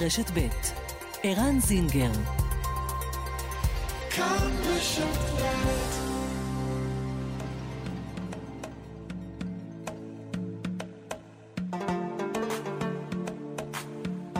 [0.00, 0.48] רשת ב'
[1.22, 2.10] ערן זינגר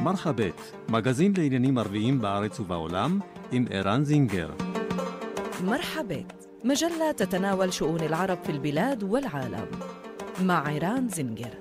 [0.03, 3.21] מרחבת, מגזין לעניינים ערביים בארץ ובעולם,
[3.53, 4.51] עם ערן זינגר.
[5.65, 6.25] مرحبا
[6.65, 9.67] مجلة تتناول شؤون العرب في البلاد والعالم
[10.43, 11.55] مع عيران زنجر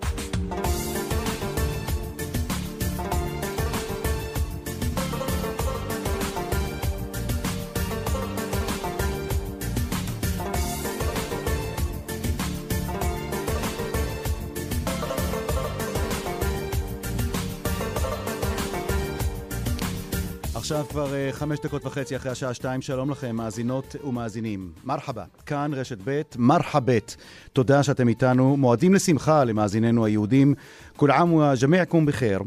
[20.71, 24.73] עכשיו כבר אה, חמש דקות וחצי אחרי השעה שתיים, שלום לכם, מאזינות ומאזינים.
[24.85, 27.17] מרחבה, כאן רשת ב', מרחבת.
[27.53, 30.55] תודה שאתם איתנו, מועדים לשמחה למאזיננו היהודים.
[30.97, 32.41] כול עאם וג'מיעכום בחיר.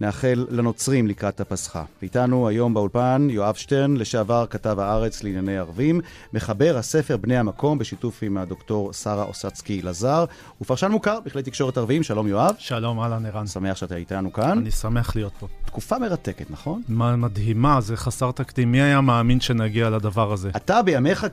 [0.00, 1.84] נאחל לנוצרים לקראת הפסחה.
[2.02, 6.00] איתנו היום באולפן יואב שטרן, לשעבר כתב הארץ לענייני ערבים,
[6.32, 10.24] מחבר הספר בני המקום בשיתוף עם הדוקטור שרה אוסצקי לזר,
[10.60, 12.02] ופרשן מוכר בכלי תקשורת ערביים.
[12.02, 12.54] שלום יואב.
[12.58, 13.46] שלום, אהלן ערן.
[13.46, 14.58] שמח שאתה איתנו כאן.
[14.58, 15.46] אני שמח להיות פה.
[15.66, 16.82] תקופה מרתקת, נכון?
[16.88, 18.72] מה מדהימה, זה חסר תקדים.
[18.72, 20.50] מי היה מאמין שנגיע לדבר הזה?
[20.56, 21.26] אתה בימיך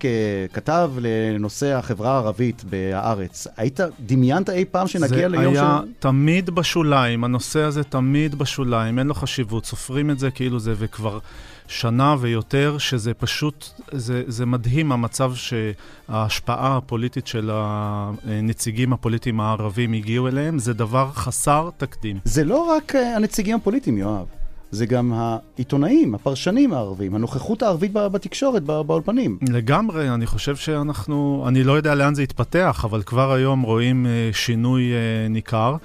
[0.51, 5.91] ככתב לנושא החברה הערבית בהארץ, היית, דמיינת אי פעם שנגיע ליום זה היה של...
[5.99, 8.54] תמיד בשוליים, הנושא הזה תמיד בשוליים,
[8.99, 9.65] אין לו חשיבות.
[9.65, 11.19] סופרים את זה כאילו זה, וכבר
[11.67, 20.27] שנה ויותר, שזה פשוט, זה, זה מדהים המצב שההשפעה הפוליטית של הנציגים הפוליטיים הערבים הגיעו
[20.27, 22.19] אליהם, זה דבר חסר תקדים.
[22.23, 24.25] זה לא רק אה, הנציגים הפוליטיים, יואב.
[24.71, 29.37] זה גם העיתונאים, הפרשנים הערבים, הנוכחות הערבית בתקשורת, באולפנים.
[29.49, 34.29] לגמרי, אני חושב שאנחנו, אני לא יודע לאן זה יתפתח, אבל כבר היום רואים אה,
[34.33, 35.75] שינוי אה, ניכר.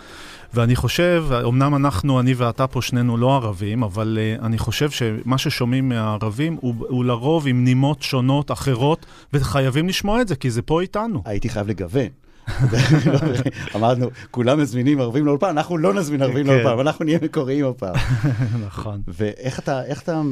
[0.55, 5.39] ואני חושב, אמנם אנחנו, אני ואתה פה שנינו לא ערבים, אבל uh, אני חושב שמה
[5.39, 10.63] ששומעים מהערבים הוא, הוא לרוב עם נימות שונות, אחרות, וחייבים לשמוע את זה, כי זה
[10.63, 11.23] פה איתנו.
[11.25, 12.07] הייתי חייב לגוון.
[13.77, 16.53] אמרנו, כולם מזמינים ערבים לאולפן, אנחנו לא נזמין ערבים כן.
[16.53, 17.95] לאולפן, אבל אנחנו נהיה מקוריים הפעם.
[18.67, 19.03] נכון.
[19.09, 20.23] ואיך אתה, איך אתה,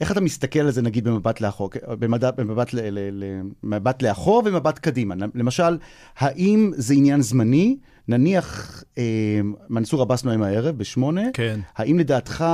[0.00, 4.42] איך אתה מסתכל על זה, נגיד, במבט לאחור, במדע, במבט, ל, ל, ל, במבט לאחור
[4.46, 5.14] ומבט קדימה?
[5.34, 5.78] למשל,
[6.18, 7.76] האם זה עניין זמני?
[8.08, 9.40] נניח, אה,
[9.70, 11.60] מנסור עבאס נואם הערב בשמונה, כן.
[11.76, 12.44] האם לדעתך,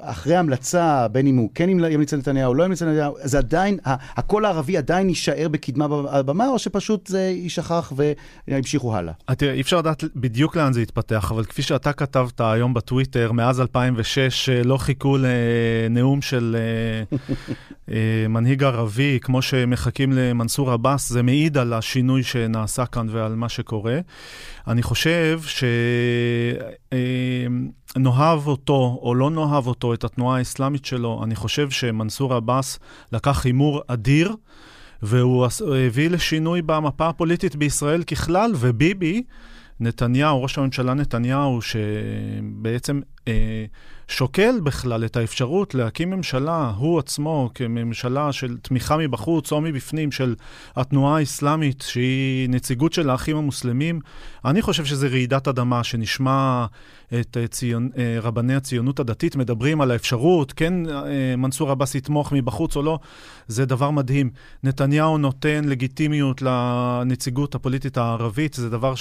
[0.00, 3.38] אחרי המלצה, בין אם הוא כן ימליץ על נתניהו או לא ימליץ על נתניהו, זה
[3.38, 7.92] עדיין, הקול הערבי עדיין יישאר בקדמה בבמה, או שפשוט זה יישכח
[8.48, 9.12] וימשיכו הלאה?
[9.30, 13.32] אה, תראה, אי אפשר לדעת בדיוק לאן זה יתפתח, אבל כפי שאתה כתבת היום בטוויטר,
[13.32, 16.56] מאז 2006 אה, לא חיכו לנאום של
[17.90, 23.48] אה, מנהיג ערבי, כמו שמחכים למנסור עבאס, זה מעיד על השינוי שנעשה כאן ועל מה
[23.48, 23.98] שקורה.
[24.68, 25.40] אני חושב
[27.96, 32.78] שנאהב אותו או לא נאהב אותו, את התנועה האסלאמית שלו, אני חושב שמנסור עבאס
[33.12, 34.36] לקח הימור אדיר.
[35.02, 35.46] והוא
[35.86, 39.22] הביא לשינוי במפה הפוליטית בישראל ככלל, וביבי,
[39.80, 43.00] נתניהו, ראש הממשלה נתניהו, שבעצם
[44.08, 50.34] שוקל בכלל את האפשרות להקים ממשלה, הוא עצמו, כממשלה של תמיכה מבחוץ או מבפנים של
[50.76, 54.00] התנועה האסלאמית, שהיא נציגות של האחים המוסלמים,
[54.44, 56.66] אני חושב שזה רעידת אדמה, שנשמע
[57.20, 62.32] את אה, ציון, אה, רבני הציונות הדתית מדברים על האפשרות, כן אה, מנסור עבאס יתמוך
[62.32, 62.98] מבחוץ או לא,
[63.48, 64.30] זה דבר מדהים.
[64.64, 68.94] נתניהו נותן לגיטימיות לנציגות הפוליטית הערבית, זה דבר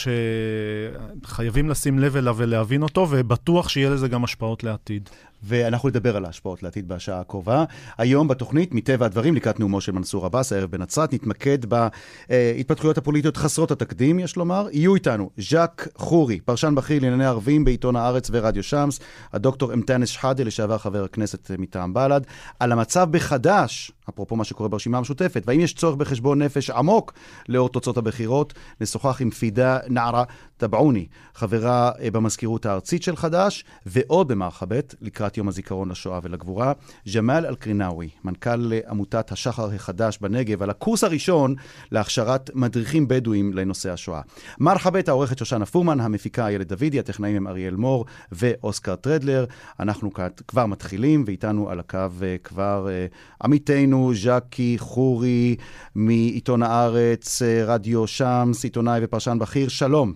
[1.23, 5.09] שחייבים לשים לב אליו ולהבין אותו, ובטוח שיהיה לזה גם השפעות לעתיד.
[5.43, 7.63] ואנחנו נדבר על ההשפעות לעתיד בשעה הקרובה.
[7.97, 13.71] היום בתוכנית, מטבע הדברים, לקראת נאומו של מנסור עבאס, הערב בנצרת, נתמקד בהתפתחויות הפוליטיות חסרות
[13.71, 14.67] התקדים, יש לומר.
[14.71, 18.99] יהיו איתנו ז'אק חורי, פרשן בכיר לענייני ערבים בעיתון הארץ ורדיו שמס,
[19.33, 22.21] הדוקטור אמטאנס שחאדה, לשעבר חבר הכנסת מטעם בל"ד,
[22.59, 27.13] על המצב בחד"ש, אפרופו מה שקורה ברשימה המשותפת, והאם יש צורך בחשבון נפש עמוק
[27.49, 30.23] לאור תוצאות הבחירות, נשוחח עם פידה נערה
[30.57, 36.73] טבעוני, חברה אה, במזכירות הארצית של חד"ש, ועוד במרחבת, לקראת יום הזיכרון לשואה ולגבורה,
[37.15, 41.55] ג'מאל אלקרינאווי, מנכ"ל עמותת השחר החדש בנגב, על הקורס הראשון
[41.91, 44.21] להכשרת מדריכים בדואים לנושא השואה.
[44.59, 49.45] מרחבת, העורכת שושנה פורמן, המפיקה איילת דוידי, הטכנאים הם אריאל מור ואוסקר טרדלר.
[49.79, 50.11] אנחנו
[50.47, 53.05] כבר מתחילים, ואיתנו על הקו אה, כבר אה,
[53.43, 55.55] עמיתנו ז'קי חורי
[55.95, 60.13] מעיתון הארץ, אה, רדיו שמס, עיתונאי ופרשן בכיר, שלום.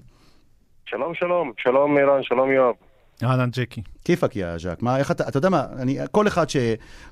[0.85, 1.51] שלום, שלום.
[1.57, 2.75] שלום, ערן, שלום, יואב.
[3.23, 3.81] אהלן, ג'קי.
[4.09, 6.55] כיפאק יא ז'ק, מה, איך אתה, אתה יודע מה, אני, כל אחד ש...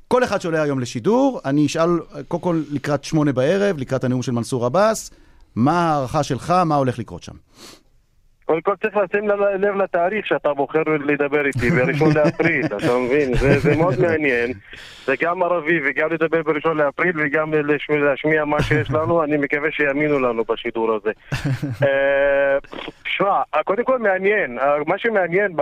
[0.07, 1.89] כל אחד שעולה היום לשידור, אני אשאל,
[2.27, 5.11] קודם כל לקראת שמונה בערב, לקראת הנאום של מנסור עבאס,
[5.55, 7.35] מה ההערכה שלך, מה הולך לקרות שם?
[8.47, 9.29] קודם כל צריך לשים
[9.59, 13.33] לב לתאריך שאתה בוחר לדבר איתי, בראשון לאפריל, אתה מבין?
[13.33, 14.53] זה, זה מאוד מעניין.
[15.05, 17.53] זה גם ערבי וגם לדבר בראשון לאפריל וגם
[17.89, 21.11] להשמיע מה שיש לנו, אני מקווה שיאמינו לנו בשידור הזה.
[23.03, 24.57] תשמע, קודם כל מעניין,
[24.87, 25.55] מה שמעניין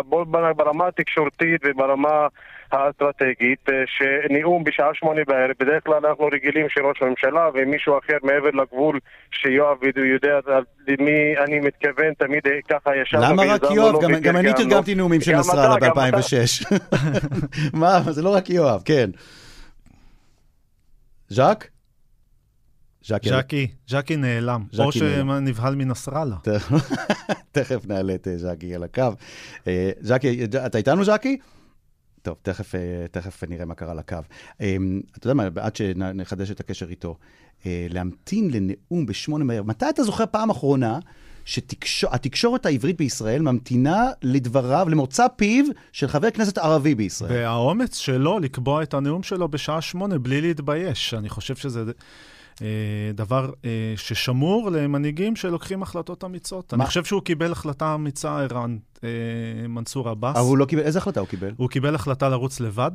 [0.56, 2.28] ברמה התקשורתית וברמה...
[2.76, 8.50] האסטרטגית, אה, שנאום בשעה שמונה בערב, בדרך כלל אנחנו רגילים שראש הממשלה ומישהו אחר מעבר
[8.62, 9.00] לגבול,
[9.32, 9.78] שיואב
[10.14, 10.40] יודע
[10.88, 13.20] למי אני מתכוון, תמיד ככה ישר...
[13.20, 14.02] למה רק יואב?
[14.02, 16.76] גם, גם אני תרגמתי נאומים של נסראללה ב-2006.
[17.80, 19.10] מה, זה לא רק יואב, כן.
[21.30, 21.68] ז'אק?
[23.04, 26.36] ז'קי, ז'קי נעלם, או שנבהל מנסראללה.
[27.52, 29.12] תכף נעלה את ז'קי על הקו.
[29.68, 31.38] אה, ז'קי, אתה איתנו ז'קי?
[32.26, 34.18] טוב, תכף, אה, תכף נראה מה קרה לקו.
[34.62, 37.18] אמ, אתה יודע מה, עד שנחדש את הקשר איתו,
[37.66, 39.64] אה, להמתין לנאום בשמונה מהר.
[39.64, 41.00] מתי אתה זוכר פעם אחרונה
[41.46, 47.32] שהתקשורת העברית בישראל ממתינה לדבריו, למוצא פיו של חבר כנסת ערבי בישראל?
[47.32, 51.14] והאומץ שלו לקבוע את הנאום שלו בשעה שמונה בלי להתבייש.
[51.14, 51.84] אני חושב שזה...
[52.62, 52.68] אה,
[53.14, 56.74] דבר אה, ששמור למנהיגים שלוקחים החלטות אמיצות.
[56.74, 56.84] מה?
[56.84, 59.10] אני חושב שהוא קיבל החלטה אמיצה, ערן, אה,
[59.68, 60.36] מנסור עבאס.
[60.38, 61.52] אבל הוא לא קיבל, איזה החלטה הוא קיבל?
[61.58, 62.92] הוא קיבל החלטה לרוץ לבד.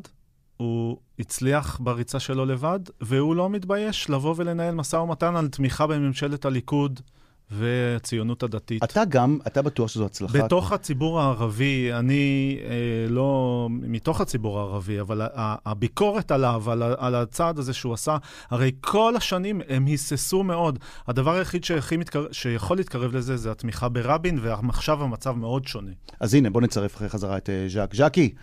[0.57, 6.45] הוא הצליח בריצה שלו לבד, והוא לא מתבייש לבוא ולנהל משא ומתן על תמיכה בממשלת
[6.45, 7.01] הליכוד.
[7.51, 8.85] והציונות הדתית.
[8.85, 10.39] אתה גם, אתה בטוח שזו הצלחה?
[10.39, 15.23] בתוך הציבור הערבי, אני אה, לא מתוך הציבור הערבי, אבל
[15.67, 18.17] הביקורת עליו, על, על הצעד הזה שהוא עשה,
[18.51, 20.79] הרי כל השנים הם היססו מאוד.
[21.09, 21.65] הדבר היחיד
[21.99, 22.27] מתקר...
[22.33, 25.91] שיכול להתקרב לזה זה התמיכה ברבין, ועכשיו המצב מאוד שונה.
[26.21, 27.95] אז הנה, בוא נצרף אחרי חזרה את אה, ז'אק.
[27.95, 28.35] ז'אקי.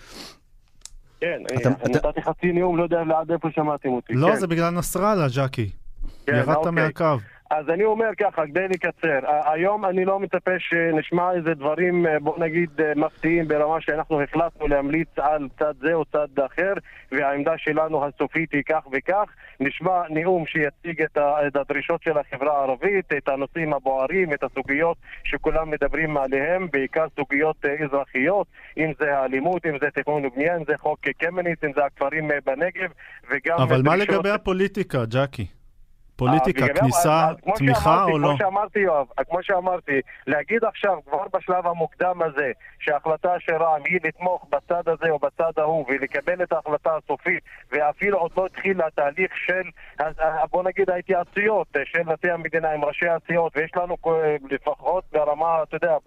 [1.21, 2.07] כן, אתה, אני אתה...
[2.07, 4.13] נתתי חצי נאום, לא יודע עד איפה שמעתם אותי.
[4.13, 4.35] לא, כן.
[4.35, 5.69] זה בגלל נסראללה, ז'אקי.
[6.25, 6.71] כן, ירדת אוקיי.
[6.71, 7.17] מהקו.
[7.49, 12.39] אז אני אומר ככה, כדי לקצר, היום אני לא מצפה שנשמע איזה דברים, אה, בוא
[12.39, 16.73] נגיד, אה, מפתיעים ברמה שאנחנו החלטנו להמליץ על צד זה או צד אחר,
[17.11, 19.25] והעמדה שלנו הסופית היא כך וכך.
[19.59, 26.17] נשמע נאום שיציג את הדרישות של החברה הערבית, את הנושאים הבוערים, את הסוגיות שכולם מדברים
[26.17, 28.47] עליהם, בעיקר סוגיות אה, אזרחיות,
[28.77, 32.89] אם זה האלימות, אם זה תכנון ובנייה, אם זה חוק קמיניץ, אם זה הכפרים בנגב,
[33.29, 33.57] וגם...
[33.59, 35.56] אבל מה לגבי הפוליטיקה, ג'קי?
[36.17, 38.27] פוליטיקה, אה, כניסה, תמיכה או לא?
[38.27, 43.99] כמו שאמרתי, יואב, כמו שאמרתי, להגיד עכשיו, כבר בשלב המוקדם הזה, שההחלטה של רע"מ היא
[44.03, 49.31] לתמוך בצד הזה או בצד ההוא ולקבל את ההחלטה הסופית, ואפילו עוד לא התחיל התהליך
[49.35, 49.61] של,
[50.51, 53.95] בוא נגיד, ההתייעצויות של נשיא המדינה עם ראשי הסיעות, ויש לנו
[54.49, 55.97] לפחות ברמה, אתה יודע,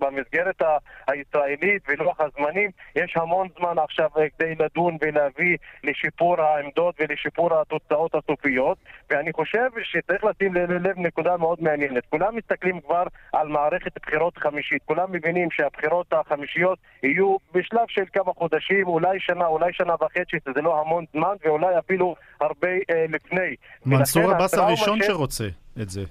[0.00, 0.62] במסגרת
[1.08, 8.78] הישראלית ולוח הזמנים, יש המון זמן עכשיו כדי לדון ולהביא לשיפור העמדות ולשיפור התוצאות הסופיות,
[9.10, 12.02] ואני חושב חושב שצריך לשים לב נקודה מאוד מעניינת.
[12.10, 14.82] כולם מסתכלים כבר על מערכת בחירות חמישית.
[14.84, 20.60] כולם מבינים שהבחירות החמישיות יהיו בשלב של כמה חודשים, אולי שנה, אולי שנה וחצי, שזה
[20.62, 23.54] לא המון זמן, ואולי אפילו הרבה אה, לפני.
[23.86, 25.06] מנסור עבאס הראשון של...
[25.06, 25.44] שרוצה.
[25.82, 26.02] את זה.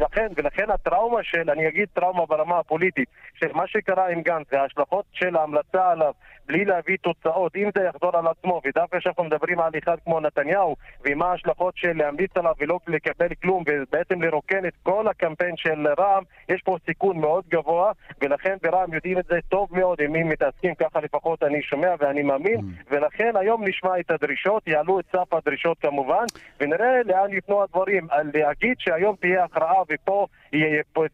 [0.00, 5.04] לכן, ולכן הטראומה של, אני אגיד טראומה ברמה הפוליטית, של מה שקרה עם גנץ וההשלכות
[5.12, 6.12] של ההמלצה עליו
[6.48, 10.76] בלי להביא תוצאות, אם זה יחזור על עצמו, ודווקא כשאנחנו מדברים על אחד כמו נתניהו,
[11.04, 16.22] ומה ההשלכות של להמליץ עליו ולא לקבל כלום, ובעצם לרוקן את כל הקמפיין של רע"מ,
[16.48, 20.74] יש פה סיכון מאוד גבוה, ולכן ברע"מ יודעים את זה טוב מאוד, אם הם מתעסקים
[20.74, 22.84] ככה לפחות אני שומע ואני מאמין, mm.
[22.90, 26.24] ולכן היום נשמע את הדרישות, יעלו את סף הדרישות כמובן,
[26.60, 28.06] ונראה לאן יפנו הדברים.
[28.34, 30.26] להגיד שהיום תהיה הכרעה ופה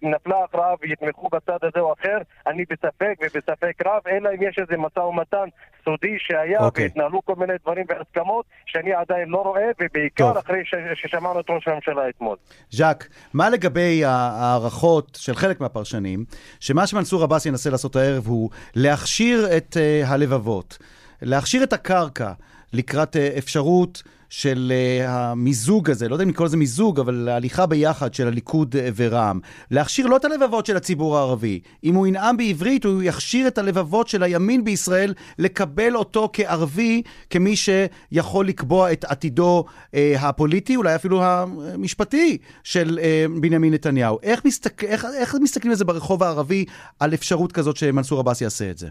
[0.02, 4.76] נפלה הכרעה ויתמכו בצד הזה או אחר, אני בספק ובספק רב, אלא אם יש איזה
[4.76, 5.48] משא ומתן
[5.84, 6.62] סודי שהיה okay.
[6.62, 6.84] אוקיי.
[6.84, 10.36] והתנהלו כל מיני דברים והסכמות שאני עדיין לא רואה, ובעיקר טוב.
[10.36, 12.36] אחרי ש- ששמענו את ראש הממשלה אתמול.
[12.70, 16.24] ז'אק, מה לגבי ההערכות של חלק מהפרשנים,
[16.60, 20.78] שמה שמנסור עבאס ינסה לעשות הערב הוא להכשיר את uh, הלבבות,
[21.22, 22.32] להכשיר את הקרקע
[22.72, 24.02] לקראת uh, אפשרות...
[24.32, 28.74] של uh, המיזוג הזה, לא יודע אם לקרוא לזה מיזוג, אבל ההליכה ביחד של הליכוד
[28.74, 29.40] uh, ורע"מ.
[29.70, 31.60] להכשיר לא את הלבבות של הציבור הערבי.
[31.84, 37.54] אם הוא ינאם בעברית, הוא יכשיר את הלבבות של הימין בישראל לקבל אותו כערבי, כמי
[37.56, 44.18] שיכול לקבוע את עתידו uh, הפוליטי, אולי אפילו המשפטי, של uh, בנימין נתניהו.
[44.22, 46.64] איך, מסתכל, איך, איך מסתכלים על זה ברחוב הערבי,
[47.00, 48.88] על אפשרות כזאת שמנסור עבאס יעשה את זה?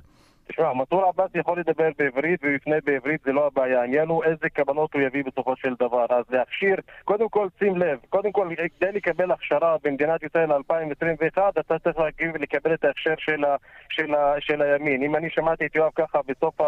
[0.48, 3.82] תשמע, מנסור עבאס יכול לדבר בעברית ויפנה בעברית, זה לא הבעיה.
[3.82, 6.06] העניין הוא איזה כוונות הוא יביא בסופו של דבר.
[6.10, 8.48] אז להכשיר, קודם כל שים לב, קודם כל
[8.80, 13.56] כדי לקבל הכשרה במדינת ישראל 2021, אתה צריך להגיב ולקבל את ההכשר של, ה,
[13.90, 15.04] של, ה, של הימין.
[15.04, 16.62] אם אני שמעתי את יואב ככה בסוף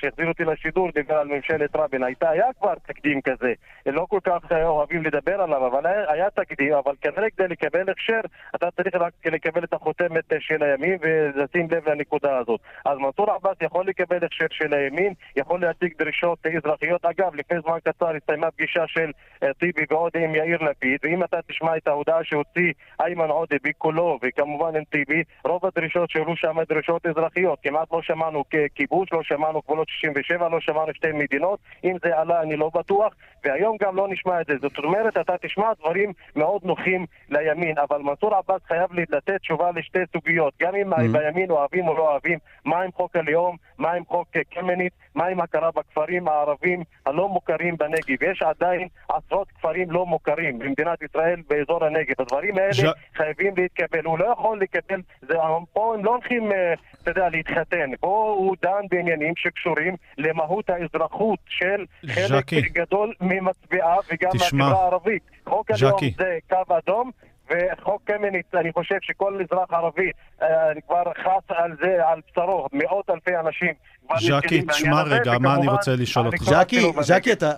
[0.00, 2.02] שהחזיר אותי לשידור, דיבר על ממשלת רבין.
[2.02, 3.52] הייתה, היה כבר תקדים כזה.
[3.86, 8.20] לא כל כך אוהבים לדבר עליו, אבל היה, היה תקדים, אבל כנראה כדי לקבל הכשר,
[8.54, 12.60] אתה צריך רק לקבל את החותמת של הימין ולשים לב לנקודה הזאת.
[12.84, 17.04] אז מנסור עבאס יכול לקבל הכשר של הימין, יכול להציג דרישות אזרחיות.
[17.04, 19.10] אגב, לפני זמן קצר הסתיימה פגישה של
[19.42, 24.18] אה, טיבי ועוד עם יאיר לפיד, ואם אתה תשמע את ההודעה שהוציא איימן עודה בקולו,
[24.22, 27.58] וכמובן עם טיבי, רוב הדרישות שהועלו שם דרישות אזרחיות.
[27.62, 31.58] כמעט לא שמענו כיבוש, לא שמענו גבולות 67, לא שמענו שתי מדינות.
[31.84, 34.54] אם זה עלה אני לא בטוח, והיום גם לא נשמע את זה.
[34.60, 39.98] זאת אומרת, אתה תשמע דברים מאוד נוחים לימין, אבל מנסור עבאס חייב לתת תשובה לשתי
[40.12, 40.54] סוגיות.
[40.60, 41.12] גם אם mm-hmm.
[41.12, 45.40] בימין אוהבים או לא אוהבים, מה עם חוק הלאום, מה עם חוק קמיניץ, מה עם
[45.40, 48.22] הכרה בכפרים הערבים הלא מוכרים בנגב.
[48.22, 52.14] יש עדיין עשרות כפרים לא מוכרים במדינת ישראל באזור הנגב.
[52.18, 52.84] הדברים האלה ש...
[53.16, 54.04] חייבים להתקבל.
[54.04, 55.34] הוא לא יכול לקבל, זה,
[55.72, 57.90] פה הם לא הולכים, אה, אתה יודע, להתחתן.
[58.00, 65.22] פה הוא דן בעניינים שקשורים למהות האזרחות של חלק גדול ממצביעיו וגם מהחברה הערבית.
[65.44, 67.10] חוק הלאום זה קו אדום.
[67.50, 70.10] וחוק קמיניץ, אני חושב שכל אזרח ערבי
[70.42, 70.48] אה,
[70.86, 73.74] כבר חס על זה, על בשרו, מאות אלפי אנשים
[74.18, 76.42] ז'קי, תשמע רגע, מה אני רוצה לשאול אותך?
[76.42, 77.52] ז'קי, ז'קי, אתה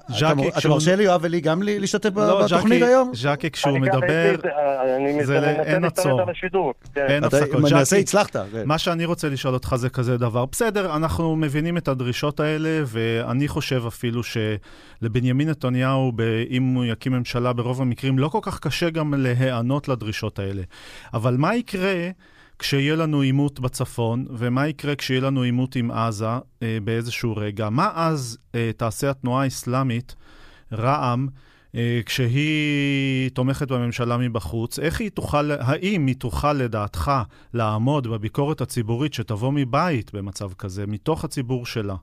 [0.68, 3.10] מרשה לי, יואב ולי, גם להשתתף בתוכנית היום?
[3.14, 4.34] ז'קי, כשהוא מדבר,
[5.22, 6.20] זה אין עצור.
[6.94, 7.06] כן.
[7.08, 7.60] אין הפסקות.
[7.72, 8.36] מנסה, הצלחת.
[8.64, 10.44] מה שאני רוצה לשאול אותך זה כזה דבר.
[10.46, 16.12] בסדר, אנחנו מבינים את הדרישות האלה, ואני חושב אפילו שלבנימין נתניהו,
[16.50, 20.62] אם הוא יקים ממשלה, ברוב המקרים לא כל כך קשה גם להיענות לדרישות האלה.
[21.14, 22.10] אבל מה יקרה...
[22.62, 26.26] כשיהיה לנו עימות בצפון, ומה יקרה כשיהיה לנו עימות עם עזה
[26.62, 27.70] אה, באיזשהו רגע?
[27.70, 30.14] מה אז אה, תעשה התנועה האסלאמית,
[30.72, 31.28] רע"מ,
[31.74, 34.78] אה, כשהיא תומכת בממשלה מבחוץ?
[34.78, 37.12] איך היא תוכל, האם היא תוכל לדעתך
[37.54, 41.94] לעמוד בביקורת הציבורית שתבוא מבית במצב כזה, מתוך הציבור שלה?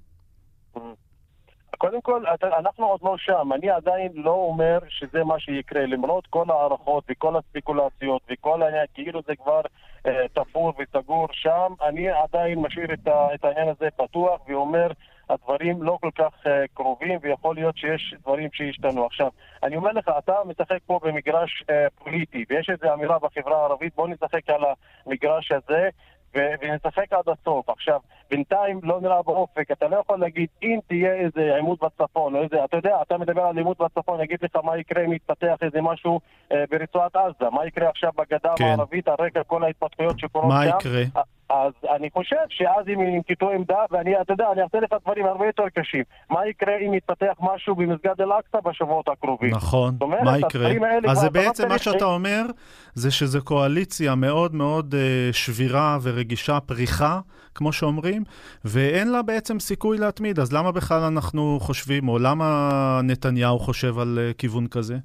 [1.79, 3.53] קודם כל, אנחנו עוד לא שם.
[3.53, 9.21] אני עדיין לא אומר שזה מה שיקרה, למרות כל ההערכות וכל הספקולציות וכל העניין, כאילו
[9.27, 9.61] זה כבר
[10.07, 14.87] אה, תפור וסגור שם, אני עדיין משאיר את, את העניין הזה פתוח ואומר,
[15.29, 19.05] הדברים לא כל כך uh, קרובים ויכול להיות שיש דברים שישתנו.
[19.05, 19.27] עכשיו,
[19.63, 24.07] אני אומר לך, אתה משחק פה במגרש uh, פוליטי ויש איזו אמירה בחברה הערבית, בוא
[24.07, 24.61] נשחק על
[25.05, 25.89] המגרש הזה
[26.35, 27.69] ונשחק עד הסוף.
[27.69, 32.43] עכשיו, בינתיים לא נראה באופק, אתה לא יכול להגיד אם תהיה איזה עימות בצפון, או
[32.43, 35.55] איזה, אתה יודע, אתה מדבר על עימות בצפון, אני אגיד לך מה יקרה אם יתפתח
[35.61, 36.19] איזה משהו
[36.51, 38.63] אה, ברצועת עזה, מה יקרה עכשיו בגדה כן.
[38.63, 40.57] המערבית על רקע כל ההתפתחויות שקורות שם.
[40.57, 41.21] מה יקרה?
[41.49, 45.45] אז אני חושב שאז אם ינקטו עמדה, ואני, אתה יודע, אני אעשה לך דברים הרבה
[45.45, 46.03] יותר קשים.
[46.29, 49.49] מה יקרה אם יתפתח משהו במסגד אל-אקצא בשבועות הקרובים?
[49.49, 50.71] נכון, אומרת, מה יקרה?
[51.07, 52.45] אז זה בעצם מה שאתה אומר,
[52.93, 57.19] זה שזו קואליציה מאוד מאוד uh, שבירה ורגישה, פריחה,
[57.55, 58.23] כמו שאומרים,
[58.65, 60.39] ואין לה בעצם סיכוי להתמיד.
[60.39, 64.97] אז למה בכלל אנחנו חושבים, או למה נתניהו חושב על uh, כיוון כזה?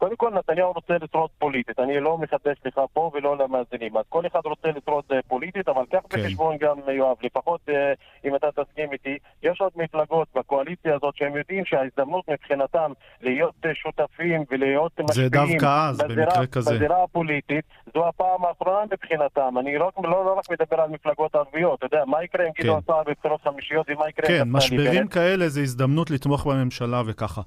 [0.00, 1.78] קודם כל, נתניהו רוצה לשרוד פוליטית.
[1.78, 3.96] אני לא מחדש לך פה ולא למאזינים.
[3.96, 6.20] אז כל אחד רוצה לשרוד uh, פוליטית, אבל קח כן.
[6.20, 7.72] בחשבון גם, יואב, לפחות uh,
[8.24, 14.44] אם אתה תסכים איתי, יש עוד מפלגות בקואליציה הזאת שהם יודעים שההזדמנות מבחינתם להיות שותפים
[14.50, 15.28] ולהיות משפיעים...
[15.30, 16.74] זה דווקא אז, בזירה, במקרה כזה.
[16.74, 17.64] בזירה הפוליטית,
[17.94, 19.58] זו הפעם האחרונה מבחינתם.
[19.58, 22.62] אני לא, לא, לא רק מדבר על מפלגות ערביות, אתה יודע, מה יקרה עם כן.
[22.62, 24.44] גדעון סער בבחירות חמישיות ומה יקרה כן.
[24.44, 27.40] כן, משברים כאלה זה הזדמנות לתמוך בממשלה וככה.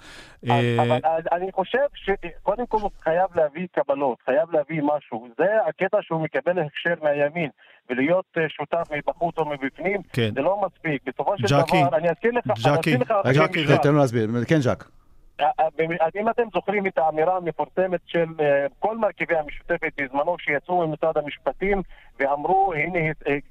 [0.44, 1.00] אבל
[1.32, 2.10] אני חושב ש...
[2.44, 5.28] קודם כל הוא חייב להביא קבלות, חייב להביא משהו.
[5.38, 7.50] זה הקטע שהוא מקבל הכשר מהימין.
[7.90, 10.30] ולהיות אה, שותף מבחוץ או מבפנים, כן.
[10.36, 11.02] זה לא מספיק.
[11.06, 12.46] בסופו של ג'קי, דבר, אני אזכיר לך...
[12.48, 12.98] ג'קי,
[13.38, 14.30] ג'קי, תן לו להסביר.
[14.48, 14.84] כן, ז'ק.
[15.40, 18.26] אה, אה, אם אתם זוכרים את האמירה המפורסמת של
[18.80, 21.82] כל מרכיבי המשותפת בזמנו שיצאו ממשרד המשפטים
[22.20, 23.00] ואמרו, הנה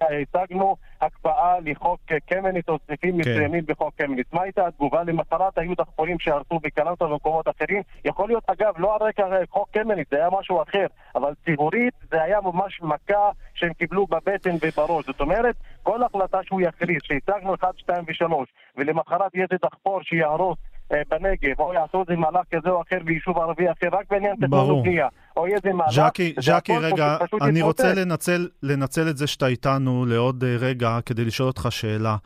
[0.01, 3.31] השגנו הקפאה לחוק קמיניץ או סעיפים כן.
[3.31, 4.27] מסוימים בחוק קמיניץ.
[4.33, 5.03] מה הייתה התגובה?
[5.03, 7.83] למחרת היו דחפורים שהרסו בקלנטה ובמקומות אחרים.
[8.05, 12.23] יכול להיות, אגב, לא על רקע חוק קמיניץ, זה היה משהו אחר, אבל ציבורית זה
[12.23, 15.07] היה ממש מכה שהם קיבלו בבטן ובראש.
[15.07, 18.35] זאת אומרת, כל החלטה שהוא יכריז, שהצגנו 1, 2 ו-3,
[18.77, 20.72] ולמחרת יהיה דחפור שיהרוס אה,
[21.11, 25.09] בנגב, או יעשו איזה מהלך כזה או אחר ביישוב ערבי אחר, רק בעניין תכנון בנייה,
[25.37, 25.93] או איזה מהלך...
[25.93, 30.99] ז'קי, ז'קי, רגע, פשוט אני רוצה לנצל, לנצל את זה שאתה איתנו לעוד אה, רגע
[31.07, 32.17] כדי לשאול אותך שאלה.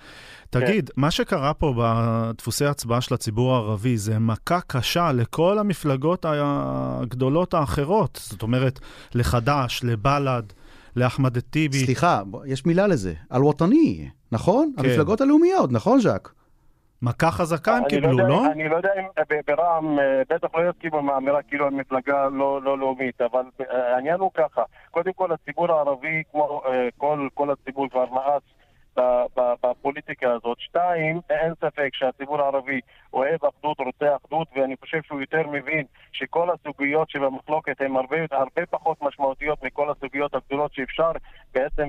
[0.51, 1.01] תגיד, כן.
[1.01, 8.21] מה שקרה פה בדפוסי ההצבעה של הציבור הערבי זה מכה קשה לכל המפלגות הגדולות האחרות.
[8.23, 8.81] זאת אומרת,
[9.15, 10.43] לחד"ש, לבל"ד.
[10.97, 11.85] לאחמד טיבי.
[11.85, 14.73] סליחה, יש מילה לזה, על-וטני, נכון?
[14.77, 14.85] כן.
[14.85, 16.33] המפלגות הלאומיות, נכון, ז'אק?
[17.07, 18.47] מכה חזקה הם קיבלו, לא, לא?
[18.53, 22.29] אני לא יודע אם אה, ברע"מ אה, בטח לא יסכימו עם האמירה כאילו הם מפלגה
[22.29, 26.63] לא, לא לאומית, אבל אה, העניין הוא ככה, קודם כל הציבור הערבי, כמו
[26.97, 28.43] כל, כל הציבור כבר מאס
[29.37, 30.61] בפוליטיקה הזאת.
[30.61, 32.81] שתיים, אין ספק שהציבור הערבי
[33.13, 38.67] אוהב אחדות, רוצה אחדות, ואני חושב שהוא יותר מבין שכל הסוגיות שבמחלוקת הן הרבה, הרבה
[38.67, 41.11] פחות משמעותיות מכל הסוגיות הגדולות שאפשר
[41.55, 41.89] בעצם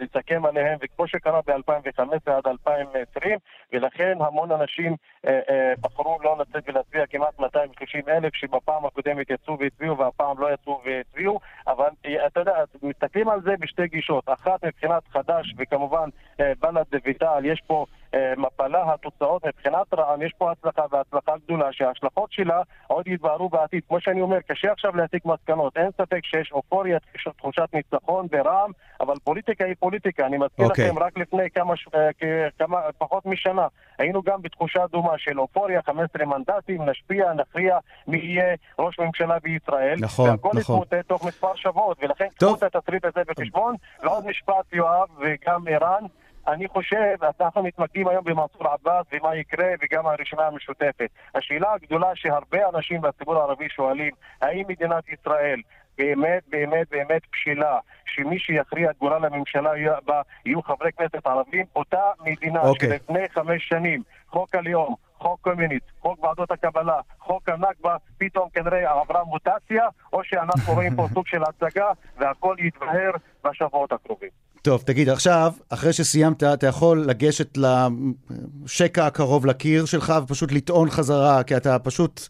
[0.00, 3.38] לסכם עליהן, וכמו שקרה ב-2015 עד 2020,
[3.72, 9.58] ולכן המון אנשים אה, אה, בחרו לא לצאת ולהצביע, כמעט 230 אלף שבפעם הקודמת יצאו
[9.58, 14.24] והצביעו והפעם לא יצאו והצביעו, אבל אה, אתה יודע, מסתכלים על זה בשתי גישות.
[14.28, 18.03] אחת מבחינת חד"ש, וכמובן בל"ד ותע"ל, יש פה אה,
[18.36, 23.82] מפלה התוצאות מבחינת רע"מ, יש פה הצלחה והצלחה גדולה שההשלכות שלה עוד יתבהרו בעתיד.
[23.88, 25.76] כמו שאני אומר, קשה עכשיו להסיק מסקנות.
[25.76, 30.26] אין ספק שיש אופוריה, יש תחושת ניצחון ברע"מ, אבל פוליטיקה היא פוליטיקה.
[30.26, 30.68] אני מזכיר okay.
[30.68, 30.88] אוקיי.
[30.88, 31.74] לכם, רק לפני כמה,
[32.58, 33.66] כמה, פחות משנה,
[33.98, 39.96] היינו גם בתחושה דומה של אופוריה, 15 מנדטים, נשפיע, נכריע מי יהיה ראש ממשלה בישראל.
[40.00, 40.56] נכון, והכל נכון.
[40.56, 43.74] והכל יתמוטט תוך מספר שבועות, ולכן קחו את התסריט הזה בחשבון.
[44.02, 46.04] ועוד משפט, יואב, וגם ערן.
[46.48, 51.10] אני חושב, אנחנו מתמקדים היום במנסור עבאס ומה יקרה וגם הרשימה המשותפת.
[51.34, 55.60] השאלה הגדולה שהרבה אנשים בציבור הערבי שואלים, האם מדינת ישראל
[55.98, 59.70] באמת באמת באמת בשלה שמי שיכריע את גורל הממשלה
[60.04, 62.66] בה יהיו חברי כנסת ערבים, אותה מדינה okay.
[62.66, 62.88] אוקיי.
[62.88, 69.24] שלפני חמש שנים, חוק הלאום, חוק קומיוניסט, חוק ועדות הקבלה, חוק הנכבה, פתאום כנראה עברה
[69.24, 73.10] מוטציה, או שאנחנו רואים פה סוג של הצגה והכל יתבהר
[73.44, 74.43] בשבועות הקרובים.
[74.64, 77.58] טוב, תגיד, עכשיו, אחרי שסיימת, אתה יכול לגשת
[78.64, 82.20] לשקע הקרוב לקיר שלך ופשוט לטעון חזרה, כי אתה פשוט...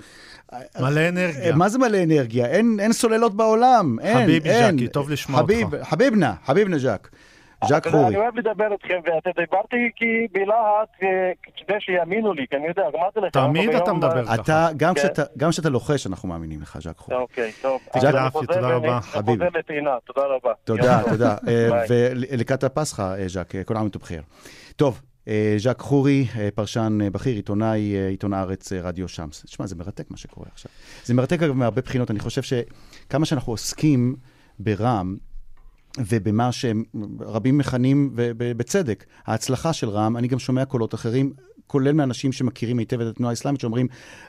[0.80, 1.54] מלא אנרגיה.
[1.54, 2.46] מה זה מלא אנרגיה?
[2.46, 4.76] אין, אין סוללות בעולם, אין, חביבי אין.
[4.76, 5.88] ז'קי, טוב לשמוע חביב, אותך.
[5.88, 7.08] חביבנה, חביבנה ז'ק.
[7.68, 8.06] ז'ק חורי.
[8.06, 12.83] אני אוהב לדבר איתכם, ואתה דיברתי כי בלהט, אה, כדי שיאמינו לי, כי אני יודע,
[12.94, 13.33] אמרתי לך.
[13.33, 14.35] תמיד אתה מדבר ככה.
[14.35, 14.68] אתה,
[15.37, 17.16] גם כשאתה לוחש, אנחנו מאמינים לך, ז'ק חורי.
[17.16, 17.80] אוקיי, טוב.
[17.92, 18.28] תודה
[18.68, 19.00] רבה.
[19.00, 19.44] חביבי.
[20.04, 20.52] תודה רבה.
[20.64, 21.37] תודה, תודה.
[21.49, 24.23] אה, ולקראת הפסחא, אה, ז'ק, כל העם בחיר.
[24.76, 25.00] טוב.
[25.56, 29.44] ז'ק חורי, פרשן בכיר, עיתונאי, עיתון הארץ, רדיו שמס.
[29.44, 30.71] תשמע, זה מרתק מה שקורה עכשיו.
[31.04, 32.11] זה מרתק אגב מהרבה בחינות.
[32.11, 34.16] אני חושב שכמה שאנחנו עוסקים
[34.59, 35.16] ברע"מ,
[35.98, 41.32] ובמה שרבים מכנים, ובצדק, ההצלחה של רע"מ, אני גם שומע קולות אחרים,
[41.66, 43.86] כולל מאנשים שמכירים היטב את התנועה האסלאמית, שאומרים,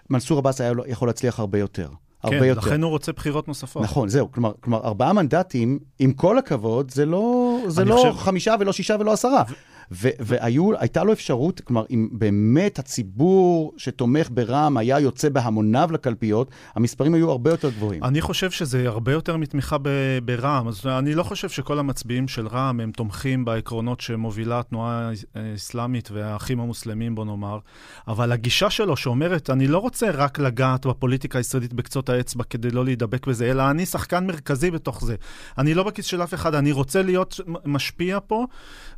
[0.10, 1.90] מנסור עבאס היה יכול להצליח הרבה יותר.
[2.24, 2.60] הרבה כן, יותר.
[2.60, 3.84] לכן הוא רוצה בחירות נוספות.
[3.84, 4.32] נכון, זהו.
[4.32, 8.24] כלומר, כלומר ארבעה מנדטים, עם כל הכבוד, זה לא, זה לא חושב...
[8.24, 9.44] חמישה ולא שישה ולא עשרה.
[9.50, 9.54] ו...
[9.92, 17.32] והייתה לו אפשרות, כלומר, אם באמת הציבור שתומך ברע"מ היה יוצא בהמוניו לקלפיות, המספרים היו
[17.32, 18.04] הרבה יותר גבוהים.
[18.04, 19.78] אני חושב שזה הרבה יותר מתמיכה
[20.26, 20.68] ברע"מ.
[20.86, 27.16] אני לא חושב שכל המצביעים של רע"מ הם תומכים בעקרונות שמובילה התנועה האסלאמית והאחים המוסלמים,
[27.16, 27.60] בוא נאמר,
[28.08, 32.86] אבל הגישה שלו שאומרת, אני לא רוצה רק לגעת בפוליטיקה הישראלית בקצות האצבע כדי לא
[32.86, 35.16] להידבק בזה, אלא אני שחקן מרכזי בתוך זה.
[35.58, 38.46] אני לא בכיס של אף אחד, אני רוצה להיות משפיע פה.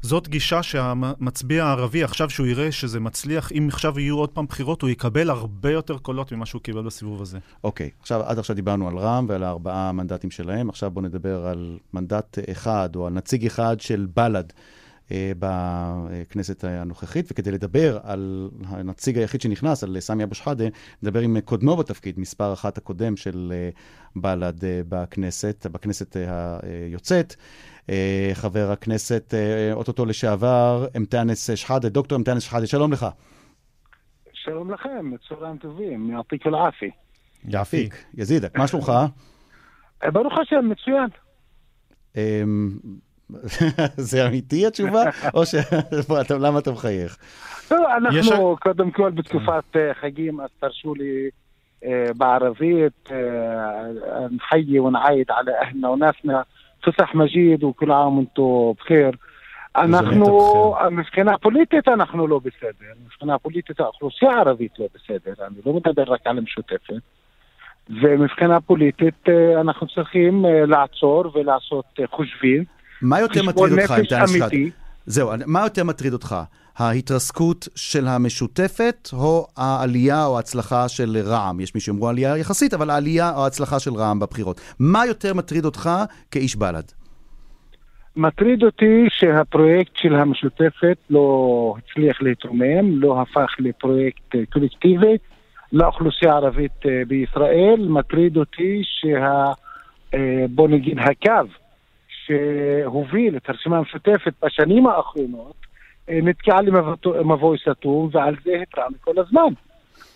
[0.02, 0.77] זאת גישה ש...
[0.78, 5.30] שהמצביע הערבי, עכשיו שהוא יראה שזה מצליח, אם עכשיו יהיו עוד פעם בחירות, הוא יקבל
[5.30, 7.40] הרבה יותר קולות ממה שהוא קיבל בסיבוב הזה.
[7.64, 8.02] אוקיי, okay.
[8.02, 12.38] עכשיו, עד עכשיו דיברנו על רע"מ ועל הארבעה מנדטים שלהם, עכשיו בואו נדבר על מנדט
[12.52, 14.54] אחד, או על נציג אחד של בל"ד.
[15.12, 20.66] אה, בכנסת הנוכחית, וכדי לדבר על הנציג היחיד שנכנס, על סמי אבו שחאדה,
[21.04, 23.70] נדבר עם קודמו בתפקיד, מספר אחת הקודם של אה,
[24.16, 26.16] בל"ד אה, בכנסת, בכנסת
[26.62, 27.36] היוצאת.
[27.90, 33.06] אה, חבר הכנסת, אה, אוטוטו לשעבר, אמתנס שחאדה, דוקטור אמתנס שחאדה, שלום לך.
[34.34, 36.92] שלום לכם, צהריים טובים, יעתיק אל-עפי.
[37.46, 38.92] יעפיק, יזידק, מה שלומך?
[40.04, 41.08] אה, ברוך השם, מצוין.
[42.16, 42.70] אמ,
[44.10, 45.04] זה אמיתי התשובה?
[45.34, 45.56] או ש...
[46.46, 47.18] למה אתה מחייך?
[47.72, 51.30] לא, אנחנו קודם כל בתקופת חגים, אז תרשו לי
[52.18, 53.10] בערבית,
[54.32, 56.42] נחי ונעיד על אהלנה ונאסנה.
[56.86, 59.12] סוסח מג'יד, וכל עام ואנתו בخير.
[59.76, 66.04] אנחנו, מבחינה פוליטית אנחנו לא בסדר, מבחינה פוליטית האוכלוסייה הערבית לא בסדר, אני לא מדבר
[66.04, 66.94] רק על המשותפת.
[67.90, 72.64] ומבחינה פוליטית אה, אנחנו צריכים אה, לעצור ולעשות אה, חושבים.
[73.02, 74.50] מה יותר מטריד אותך, אם תענה שלך?
[75.06, 76.36] זהו, מה יותר מטריד אותך?
[76.78, 81.60] ההתרסקות של המשותפת, או העלייה או ההצלחה של רע"מ?
[81.60, 84.62] יש מי שאומרו עלייה יחסית, אבל העלייה או ההצלחה של רע"מ בבחירות.
[84.80, 85.90] מה יותר מטריד אותך
[86.32, 86.84] כאיש בל"ד?
[88.16, 95.18] מטריד אותי שהפרויקט של המשותפת לא הצליח להתרומם, לא הפך לפרויקט קולקטיבי
[95.74, 97.88] לאוכלוסייה הערבית אה, בישראל.
[97.90, 99.44] מטריד אותי שה...
[100.14, 101.50] אה, בוא נגיד הקו
[102.26, 105.67] שהוביל את הרשימה המשותפת בשנים האחרונות
[106.10, 106.62] נתקעה
[107.06, 109.54] למבוי סתום, ועל זה התרענו כל הזמן.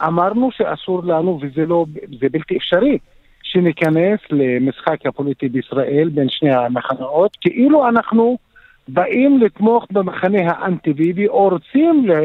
[0.07, 1.85] אמרנו שאסור לנו, וזה לא,
[2.19, 2.97] זה בלתי אפשרי,
[3.43, 8.37] שניכנס למשחק הפוליטי בישראל בין שני המחנות, כאילו אנחנו
[8.87, 12.19] באים לתמוך במחנה האנטי-ביבי, או רוצים לה,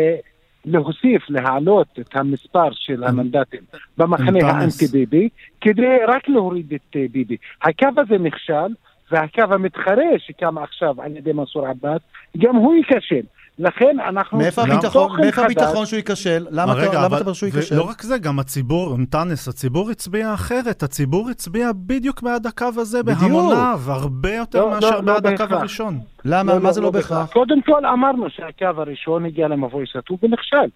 [0.64, 3.60] להוסיף, להעלות את המספר של המנדטים
[3.98, 4.82] במחנה אנטאנס.
[4.82, 5.28] האנטי-ביבי,
[5.60, 7.36] כדי רק להוריד את אה, ביבי.
[7.62, 8.74] הקו הזה נכשל,
[9.10, 12.00] והקו המתחרה שקם עכשיו על ידי מנסור עבאס,
[12.38, 13.22] גם הוא ייכשל.
[13.58, 14.38] לכן אנחנו...
[14.38, 15.44] מאיפה הביטחון, מאיפה חדש.
[15.44, 16.46] הביטחון שהוא ייכשל?
[16.50, 17.74] למה אתה רגע, למה אבל- אתה אומר שהוא ייכשל?
[17.74, 20.82] ולא רק זה, גם הציבור, אנטאנס, הציבור הצביע אחרת.
[20.82, 23.02] הציבור הצביע בדיוק בעד הקו הזה.
[23.02, 25.60] בהמוניו, הרבה יותר לא, מאשר לא, לא בעד הקו בהכרח.
[25.60, 26.00] הראשון.
[26.24, 26.58] למה?
[26.58, 27.32] מה זה לא בהכרח?
[27.32, 30.68] קודם כל אמרנו שהקו הראשון הגיע למבוי סתום ונכשל.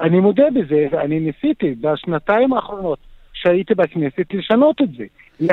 [0.00, 2.98] אני מודה בזה, ואני ניסיתי בשנתיים האחרונות
[3.32, 5.04] שהייתי בכנסת לשנות את זה.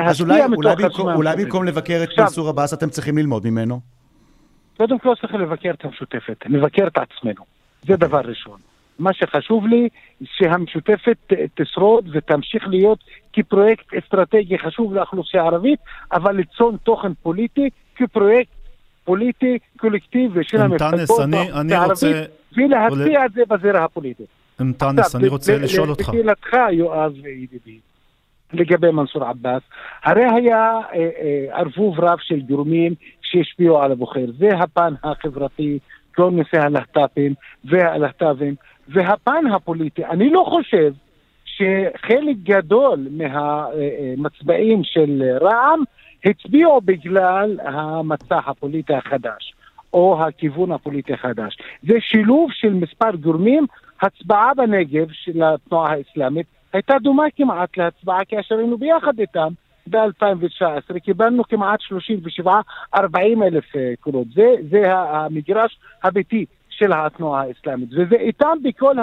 [0.02, 1.08] אז אולי, אולי, במקום.
[1.08, 3.80] אולי במקום לבקר את מנסור עבאס, אתם צריכים ללמוד ממנו.
[4.80, 7.44] קודם כל צריך לבקר את המשותפת, לבקר את עצמנו.
[7.82, 8.58] זה דבר ראשון.
[8.98, 9.88] מה שחשוב לי,
[10.24, 12.98] שהמשותפת תשרוד ותמשיך להיות
[13.32, 15.80] כפרויקט אסטרטגי חשוב לאוכלוסייה הערבית,
[16.12, 18.50] אבל ליצור תוכן פוליטי כפרויקט
[19.04, 21.20] פוליטי קולקטיבי של המפלגות
[21.70, 22.16] הערבית,
[22.56, 24.26] ולהציע את זה בזירה הפוליטית.
[24.60, 26.08] אנטאנס, אני רוצה לשאול אותך.
[26.08, 27.78] לשאלתך, יואב ידידי,
[28.52, 29.62] לגבי מנסור עבאס,
[30.04, 34.26] הרי היה אה, אה, ערבוב רב של גורמים שהשפיעו על הבוחר.
[34.38, 35.78] זה הפן החברתי,
[36.14, 37.34] כל נושא הלהט"בים
[37.64, 38.54] והלהט"בים,
[38.88, 40.04] והפן הפוליטי.
[40.04, 40.92] אני לא חושב
[41.44, 45.82] שחלק גדול מהמצביעים של רע"מ
[46.24, 49.54] הצביעו בגלל המצע הפוליטי החדש.
[49.92, 51.58] או הכיוון הפוליטי החדש.
[51.82, 53.66] זה שילוב של מספר גורמים.
[54.02, 59.52] הצבעה בנגב של התנועה האסלאמית הייתה דומה כמעט להצבעה כאשר היינו ביחד איתם
[59.86, 60.98] ב-2019.
[61.04, 61.80] קיבלנו כמעט
[62.96, 62.98] 37-40
[63.42, 64.26] אלף אה, קולות.
[64.34, 67.88] זה, זה המגרש הביתי של התנועה האסלאמית.
[67.92, 68.94] וזה איתם בכל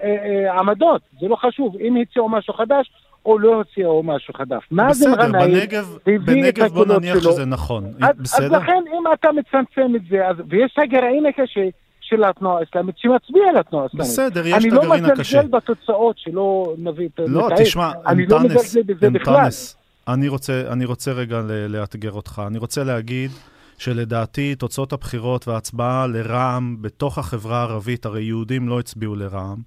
[0.00, 1.02] העמדות.
[1.20, 2.90] זה לא חשוב אם הציעו משהו חדש
[3.26, 4.62] או לא הציעו משהו חדש.
[4.70, 7.32] מאזן גנאים בנגב, הביא את בנגב בוא הקולות נניח שלו.
[7.32, 7.84] שזה נכון.
[7.84, 8.58] אז, אז בסדר?
[8.58, 11.68] לכן אם אתה מצמצם את זה, אז, ויש הגרעין הקשה
[12.08, 14.10] של התנועה האסלאמית שמצביע לתנועה האסלאמית.
[14.10, 15.38] בסדר, יש אני את לא הגרעין הקשה.
[15.38, 17.48] מזלזל בתוצאות שלא נביא את לא.
[17.56, 19.34] תשמע, אני לא אנטאנס, מזלזל בזה בכלל.
[19.34, 19.76] אנטאנס,
[20.08, 22.42] אני רוצה, אני רוצה רגע לאתגר אותך.
[22.46, 23.30] אני רוצה להגיד
[23.78, 29.62] שלדעתי תוצאות הבחירות וההצבעה לרע"מ בתוך החברה הערבית, הרי יהודים לא הצביעו לרע"מ,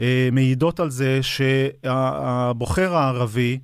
[0.00, 3.58] אה, מעידות על זה שהבוחר הערבי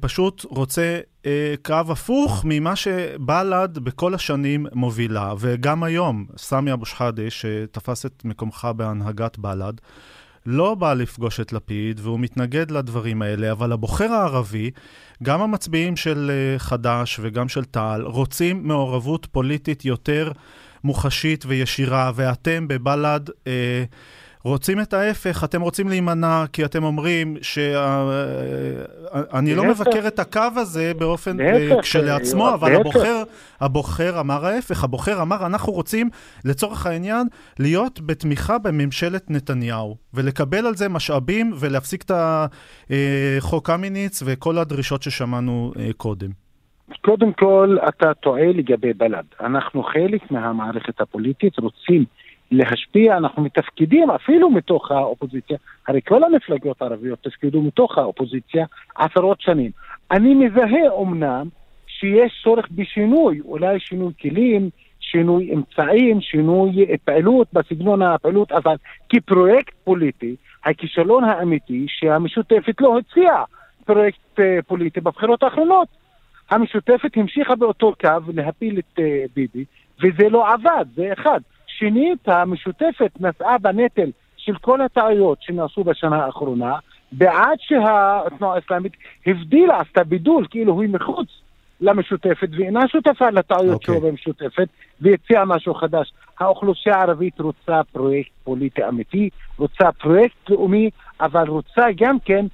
[0.00, 7.30] פשוט רוצה אה, קו הפוך ממה שבל"ד בכל השנים מובילה, וגם היום, סמי אבו שחאדה,
[7.30, 9.74] שתפס את מקומך בהנהגת בל"ד,
[10.46, 14.70] לא בא לפגוש את לפיד, והוא מתנגד לדברים האלה, אבל הבוחר הערבי,
[15.22, 20.32] גם המצביעים של אה, חד"ש וגם של תע"ל, רוצים מעורבות פוליטית יותר
[20.84, 23.30] מוחשית וישירה, ואתם בבל"ד...
[23.46, 23.84] אה,
[24.46, 29.64] רוצים את ההפך, אתם רוצים להימנע, כי אתם אומרים שאני לא.
[29.64, 32.74] מבקר את הקו הזה באופן אה, כשלעצמו, אה, אבל.
[32.74, 33.22] הבוחר,
[33.60, 36.08] הבוחר אמר ההפך, הבוחר אמר, אנחנו רוצים,
[36.44, 37.26] לצורך העניין,
[37.58, 42.10] להיות בתמיכה בממשלת נתניהו, ולקבל על זה משאבים ולהפסיק את
[42.90, 46.30] אה, חוק קמיניץ וכל הדרישות ששמענו אה, קודם.
[47.00, 49.24] קודם כל, אתה טועה לגבי בל"ד.
[49.40, 52.04] אנחנו חלק מהמערכת הפוליטית, רוצים
[52.50, 55.56] להשפיע, אנחנו מתפקידים אפילו מתוך האופוזיציה.
[55.88, 59.70] הרי כל המפלגות הערביות תפקדו מתוך האופוזיציה עשרות שנים.
[60.10, 61.48] אני מזהה אומנם
[61.86, 68.76] שיש צורך בשינוי, אולי שינוי כלים, שינוי אמצעים, שינוי פעילות בסגנון הפעילות, אבל
[69.08, 73.44] כפרויקט פוליטי, הכישלון האמיתי שהמשותפת לא הציעה
[73.84, 75.88] פרויקט אה, פוליטי בבחירות האחרונות.
[76.50, 79.64] המשותפת המשיכה באותו קו להפיל את אה, ביבי,
[80.02, 81.40] וזה לא עבד, זה אחד.
[81.78, 86.74] שנית, המשותפת נשאה בנטל של כל הטעויות שנעשו בשנה האחרונה,
[87.12, 88.92] בעד שהתנועה האסלאמית
[89.26, 91.28] הבדילה, עשתה בידול, כאילו היא מחוץ
[91.80, 93.94] למשותפת ואינה שותפה לטעויות אוקיי.
[93.94, 94.68] שלו במשותפת,
[95.00, 96.12] והציעה משהו חדש.
[96.40, 102.46] האוכלוסייה הערבית רוצה פרויקט פוליטי אמיתי, רוצה פרויקט לאומי, אבל רוצה גם כן,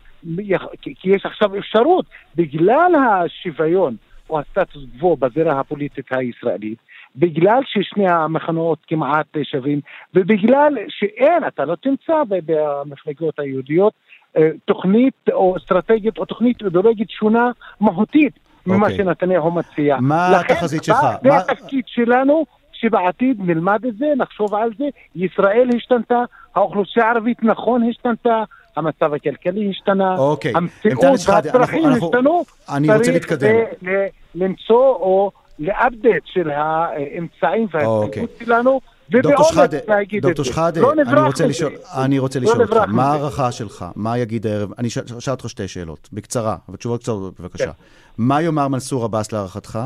[0.84, 2.06] כי יש עכשיו אפשרות,
[2.36, 3.96] בגלל השוויון
[4.30, 6.78] או הסטטוס קוו בזירה הפוליטית הישראלית,
[7.16, 9.80] בגלל ששני המחנות כמעט שווים,
[10.14, 13.92] ובגלל שאין, אתה לא תמצא במפלגות היהודיות
[14.36, 18.32] אה, תוכנית או אסטרטגית או תוכנית אידיאולוגית שונה מהותית
[18.66, 18.96] ממה אוקיי.
[18.96, 19.96] שנתניהו מציע.
[20.00, 20.96] מה לכן, התחזית שלך?
[21.22, 24.84] זה מה- התפקיד שלנו, שבעתיד נלמד את זה, נחשוב על זה.
[25.16, 26.22] ישראל השתנתה,
[26.54, 28.42] האוכלוסייה הערבית נכון השתנתה,
[28.76, 30.52] המצב הכלכלי השתנה, אוקיי.
[30.56, 32.42] המציאות והצרכים השתנו.
[32.76, 33.48] אני רוצה להתקדם.
[33.82, 35.30] ל- למצוא או
[35.62, 38.80] לאפדט של האמצעים וההתנגדות שלנו.
[39.10, 40.50] דוקטור ובאומץ שחאדה, להגיד את דוקטור זה.
[40.52, 41.46] שחאדה, לא אני רוצה מזה.
[41.46, 43.04] לשאול, אני רוצה לא לשאול אותך, מה.
[43.04, 43.84] ההערכה שלך?
[43.96, 44.70] מה יגיד הערב?
[44.78, 47.64] אני אשאל אותך שתי שאלות, בקצרה, אבל תשובות קצרות בבקשה.
[47.64, 47.70] כן.
[48.18, 49.78] מה יאמר מנסור עבאס להערכתך?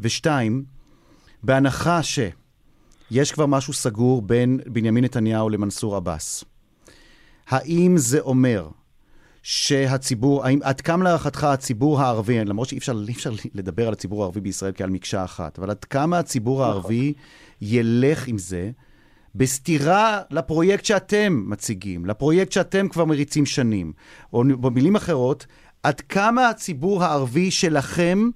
[0.00, 0.64] ושתיים,
[1.42, 6.44] בהנחה שיש כבר משהו סגור בין בנימין נתניהו למנסור עבאס,
[7.48, 8.68] האם זה אומר
[9.46, 14.40] שהציבור, האם, עד כמה להערכתך הציבור הערבי, למרות שאי אפשר, אפשר לדבר על הציבור הערבי
[14.40, 16.72] בישראל כעל מקשה אחת, אבל עד כמה הציבור נכון.
[16.72, 17.12] הערבי
[17.60, 18.70] ילך עם זה,
[19.34, 23.92] בסתירה לפרויקט שאתם מציגים, לפרויקט שאתם כבר מריצים שנים,
[24.32, 25.46] או במילים אחרות,
[25.82, 28.30] עד כמה הציבור הערבי שלכם,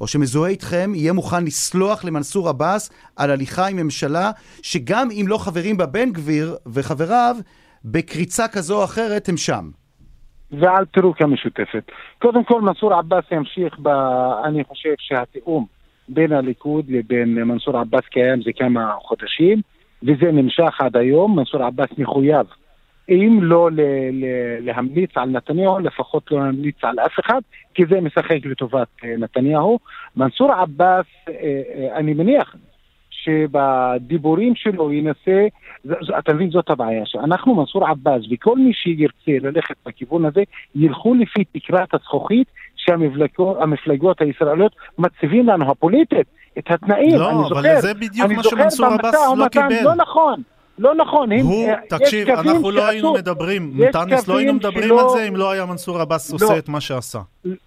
[0.00, 4.30] או שמזוהה איתכם, יהיה מוכן לסלוח למנסור עבאס על הליכה עם ממשלה,
[4.62, 7.36] שגם אם לא חברים בה בן גביר וחבריו,
[7.84, 9.70] בקריצה כזו או אחרת הם שם.
[10.50, 11.90] ועל פירוק המשותפת.
[12.18, 13.88] קודם כל, מנסור עבאס ימשיך ב...
[14.44, 15.66] אני חושב שהתיאום
[16.08, 19.60] בין הליכוד לבין מנסור עבאס קיים זה כמה חודשים,
[20.02, 21.38] וזה נמשך עד היום.
[21.38, 22.46] מנסור עבאס מחויב,
[23.08, 23.80] אם לא ל...
[24.12, 24.24] ל...
[24.60, 27.40] להמליץ על נתניהו, לפחות לא להמליץ על אף אחד,
[27.74, 29.78] כי זה משחק לטובת אה, נתניהו.
[30.16, 31.34] מנסור עבאס, אה,
[31.74, 32.54] אה, אני מניח,
[33.26, 35.46] שבדיבורים שלו ינסה,
[36.18, 40.42] אתה מבין, זאת הבעיה, שאנחנו, מנסור עבאס וכל מי שירצה ללכת בכיוון הזה,
[40.74, 46.26] ילכו לפי תקרת הזכוכית שהמפלגות הישראליות מציבים לנו, הפוליטית,
[46.58, 47.18] את התנאים.
[47.18, 49.84] לא, אבל זוכר, זה בדיוק מה שמנסור עבאס לא קיבל.
[49.84, 50.42] לא נכון.
[50.78, 51.32] לא נכון.
[51.32, 55.02] הוא, הם, תקשיב, אנחנו לא היינו מדברים, נתנס, לא היינו מדברים שלא...
[55.02, 57.18] על זה אם לא היה מנסור עבאס לא, עושה את מה שעשה.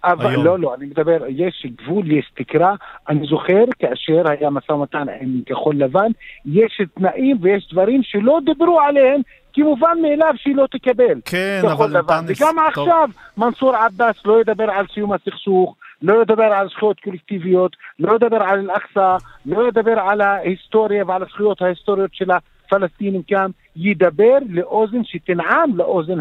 [0.04, 0.44] אבל היום.
[0.44, 2.74] לא, לא, אני מדבר, יש גבול, יש תקרה.
[3.08, 6.10] אני זוכר כאשר היה משא ומתן עם כחול לבן,
[6.46, 9.20] יש תנאים ויש דברים שלא דיברו עליהם,
[9.52, 11.20] כי מובן מאליו שהיא לא תקבל.
[11.24, 12.42] כן, אבל נתנס...
[12.42, 12.88] וגם טוב.
[12.88, 15.76] עכשיו מנסור עבאס לא ידבר על סיום הסכסוך.
[16.02, 21.62] לא ידבר על זכויות קולקטיביות, לא ידבר על אל-אקצא, לא ידבר על ההיסטוריה ועל הזכויות
[21.62, 22.30] ההיסטוריות של
[22.72, 26.18] הפלסטינים כאן, ידבר לאוזן שתנעם לאוזן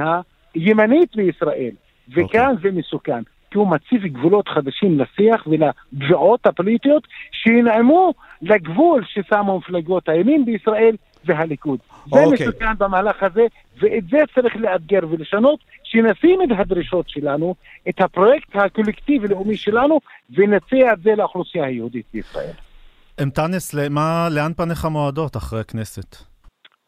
[0.53, 1.71] הימנית בישראל.
[2.09, 2.61] וכאן okay.
[2.61, 10.45] זה מסוכן, כי הוא מציב גבולות חדשים לשיח ולגביעות הפוליטיות שינעמו לגבול ששמו מפלגות הימין
[10.45, 11.79] בישראל והליכוד.
[12.05, 12.25] זה okay.
[12.25, 12.47] אוקיי.
[12.47, 13.45] מסוכן במהלך הזה,
[13.81, 17.55] ואת זה צריך לאתגר ולשנות, שנשים את הדרישות שלנו,
[17.89, 22.53] את הפרויקט הקולקטיבי-לאומי שלנו, ונציע את זה לאוכלוסייה היהודית בישראל.
[23.23, 23.73] אמטנס,
[24.31, 26.28] לאן פניך מועדות אחרי הכנסת?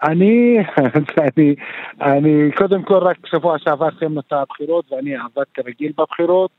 [0.03, 0.57] אני,
[1.37, 1.55] אני,
[2.01, 6.51] אני קודם כל רק שבוע שעבר סיימנו את הבחירות ואני עבדתי רגיל בבחירות.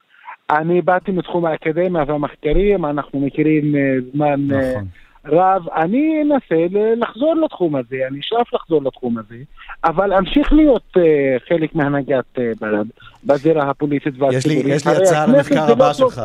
[0.50, 4.86] אני באתי מתחום האקדמיה והמחקרים, אנחנו מכירים אה, זמן אה, נכון.
[5.26, 5.68] רב.
[5.68, 9.36] אני אנסה לחזור לתחום הזה, אני אשאף לחזור לתחום הזה,
[9.84, 11.00] אבל אמשיך להיות uh,
[11.48, 12.86] חלק מהנהגת uh, בל"ד
[13.24, 14.66] בזירה הפוליטית והציבורית.
[14.66, 16.22] יש לי הצעה למחקר הבא לא שלך.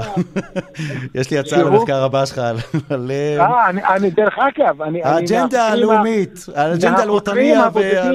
[1.20, 2.42] יש לי הצעה למחקר הבא שלך
[2.90, 3.12] על...
[3.12, 5.04] אה, אני דרך אגב, אני...
[5.04, 7.34] האג'נדה הלאומית, האג'נדה הלאומית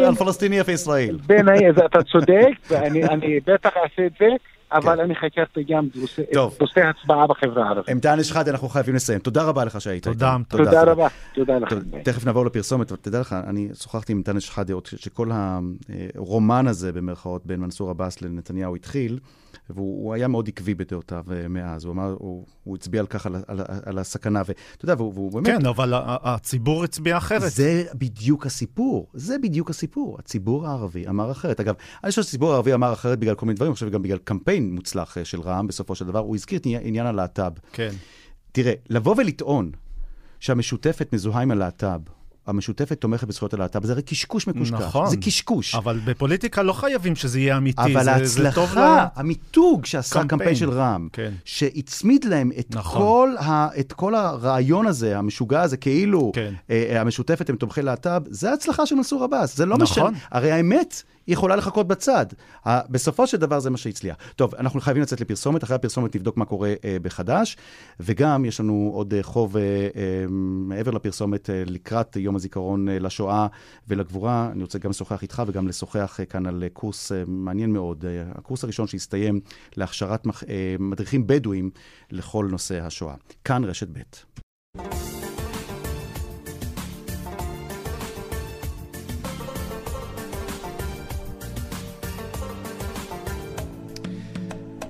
[0.02, 1.18] והפלסטיניה וישראל.
[1.86, 4.26] אתה צודק, ואני בטח אעשה את זה.
[4.72, 5.00] אבל כן.
[5.00, 5.88] אני חקרתי גם
[6.32, 7.88] דפוסי הצבעה בחברה הערבית.
[7.88, 9.18] אנטאנס שחאדה, אנחנו חייבים לסיים.
[9.18, 10.36] תודה רבה לך שהיית תודה.
[10.48, 11.08] תודה רבה.
[11.34, 11.74] תודה לך.
[12.04, 15.30] תכף נעבור לפרסומת, תדע לך, אני שוחחתי עם אנטאנס שחאדה, שכל
[16.16, 19.18] הרומן הזה, במרכאות, בין מנסור עבאס לנתניהו התחיל.
[19.74, 23.36] והוא היה מאוד עקבי בדעותיו אה, מאז, הוא אמר, הוא, הוא הצביע על כך, על,
[23.46, 25.46] על, על הסכנה, ואתה יודע, והוא, והוא באמת...
[25.46, 27.52] כן, אבל הציבור הצביע אחרת.
[27.52, 30.16] זה בדיוק הסיפור, זה בדיוק הסיפור.
[30.18, 31.60] הציבור הערבי אמר אחרת.
[31.60, 34.18] אגב, אני חושב שהציבור הערבי אמר אחרת בגלל כל מיני דברים, אני חושב גם בגלל
[34.18, 37.52] קמפיין מוצלח אה, של רע"מ, בסופו של דבר, הוא הזכיר את עניין הלהט"ב.
[37.72, 37.90] כן.
[38.52, 39.70] תראה, לבוא ולטעון
[40.40, 42.00] שהמשותפת מזוהה עם הלהט"ב,
[42.46, 44.72] המשותפת תומכת בזכויות הלהט"ב, זה הרי קשקוש מקושקש.
[44.72, 45.10] נכון.
[45.10, 45.74] זה קשקוש.
[45.74, 47.82] אבל בפוליטיקה לא חייבים שזה יהיה אמיתי.
[47.82, 48.80] אבל זה, ההצלחה, זה.
[49.20, 51.32] המיתוג שעשה קמפיין, קמפיין של רע"מ, כן.
[51.44, 53.02] שהצמיד להם את, נכון.
[53.02, 56.54] כל ה, את כל הרעיון הזה, המשוגע הזה, כאילו כן.
[56.70, 59.56] אה, המשותפת הם תומכי להט"ב, זה ההצלחה של מנסור עבאס.
[59.56, 60.04] זה לא נכון.
[60.14, 60.18] משנה.
[60.30, 61.02] הרי האמת...
[61.26, 62.26] היא יכולה לחכות בצד.
[62.66, 64.16] בסופו של דבר זה מה שהצליח.
[64.36, 67.56] טוב, אנחנו חייבים לצאת לפרסומת, אחרי הפרסומת נבדוק מה קורה אה, בחדש,
[68.00, 72.98] וגם יש לנו עוד אה, חוב אה, אה, מעבר לפרסומת אה, לקראת יום הזיכרון אה,
[72.98, 73.46] לשואה
[73.88, 74.48] ולגבורה.
[74.52, 78.04] אני רוצה גם לשוחח איתך וגם לשוחח אה, כאן על אה, קורס אה, מעניין מאוד,
[78.04, 79.40] אה, הקורס הראשון שהסתיים
[79.76, 81.70] להכשרת מח, אה, מדריכים בדואים
[82.10, 83.14] לכל נושא השואה.
[83.44, 85.21] כאן רשת ב'.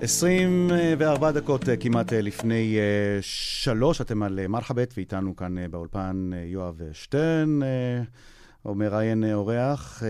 [0.03, 6.81] 24 דקות אה, כמעט אה, לפני אה, שלוש, אתם על מרחבת, ואיתנו כאן באולפן יואב
[6.93, 7.61] שטרן,
[8.65, 10.03] או מראיין אורח.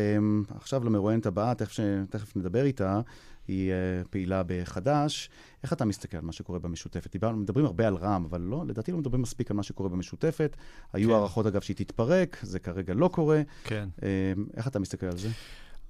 [0.54, 1.76] עכשיו למרואיינת הבאה, תכף,
[2.10, 3.00] תכף נדבר איתה,
[3.48, 3.72] היא
[4.10, 5.28] פעילה בחד"ש.
[5.62, 7.12] איך אתה מסתכל על מה שקורה במשותפת?
[7.12, 10.56] דיברנו, מדברים הרבה על רע"מ, אבל לא, לדעתי לא מדברים מספיק על מה שקורה במשותפת.
[10.92, 11.14] היו כן.
[11.14, 13.42] הערכות, אגב, שהיא תתפרק, זה כרגע לא קורה.
[13.64, 13.88] כן.
[14.56, 15.28] איך אתה מסתכל על זה?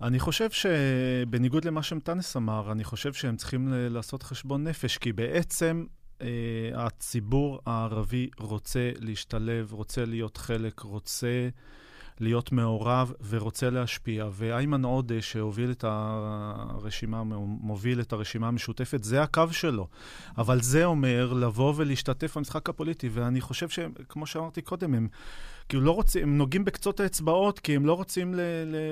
[0.03, 5.85] אני חושב שבניגוד למה שמטאנס אמר, אני חושב שהם צריכים לעשות חשבון נפש, כי בעצם
[6.75, 11.49] הציבור הערבי רוצה להשתלב, רוצה להיות חלק, רוצה
[12.21, 14.29] להיות מעורב ורוצה להשפיע.
[14.33, 19.89] ואיימן עודה, שהוביל את הרשימה, מוביל את הרשימה המשותפת, זה הקו שלו.
[20.39, 25.09] אבל זה אומר לבוא ולהשתתף במשחק הפוליטי, ואני חושב שכמו שאמרתי קודם, הם
[25.69, 28.35] כאילו לא רוצים, הם נוגעים בקצות האצבעות, כי הם לא רוצים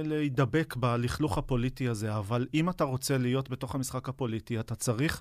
[0.04, 2.16] להידבק בלכלוך הפוליטי הזה.
[2.16, 5.20] אבל אם אתה רוצה להיות בתוך המשחק הפוליטי, אתה צריך...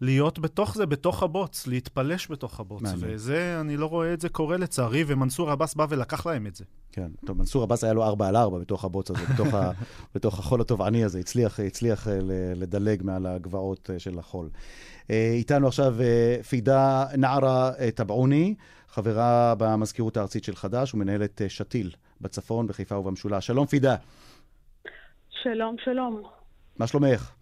[0.00, 2.82] להיות בתוך זה, בתוך הבוץ, להתפלש בתוך הבוץ.
[2.82, 3.14] מעניין.
[3.14, 6.64] וזה, אני לא רואה את זה קורה לצערי, ומנסור עבאס בא ולקח להם את זה.
[6.92, 9.70] כן, טוב, מנסור עבאס היה לו ארבע על ארבע בתוך הבוץ הזה, בתוך, ה,
[10.14, 12.18] בתוך החול הטובעני הזה, הצליח, הצליח אה,
[12.56, 14.48] לדלג מעל הגבעות אה, של החול.
[15.10, 15.96] אה, איתנו עכשיו
[16.48, 18.54] פידה נערה טבעוני,
[18.94, 23.46] חברה במזכירות הארצית של חד"ש ומנהלת שתיל בצפון, בחיפה ובמשולש.
[23.46, 23.94] שלום פידה.
[25.42, 26.22] שלום, שלום.
[26.78, 27.32] מה שלומך?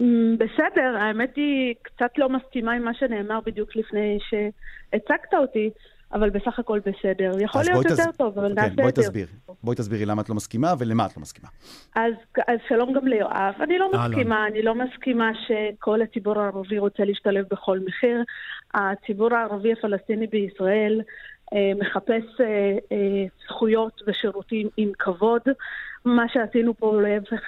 [0.00, 5.70] אמ, בסדר, האמת היא קצת לא מסכימה עם מה שנאמר בדיוק לפני שהצגת אותי,
[6.12, 7.32] אבל בסך הכל בסדר.
[7.40, 8.16] יכול להיות יותר תס...
[8.16, 9.26] טוב, אבל כן, נעשה בואי תסביר.
[9.62, 11.48] בואי תסבירי למה את לא מסכימה ולמה את לא מסכימה.
[11.96, 12.14] אז,
[12.48, 13.54] אז שלום גם ליואב.
[13.60, 18.22] אני לא מסכימה, אני לא מסכימה שכל הציבור הערבי רוצה להשתלב בכל מחיר.
[18.74, 21.00] הציבור הערבי הפלסטיני בישראל
[21.52, 22.46] אה, מחפש אה,
[22.92, 25.42] אה, זכויות ושירותים עם כבוד.
[26.04, 27.40] מה שעשינו פה להפך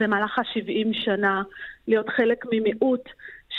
[0.00, 1.42] במהלך ה-70 שנה,
[1.88, 3.08] להיות חלק ממיעוט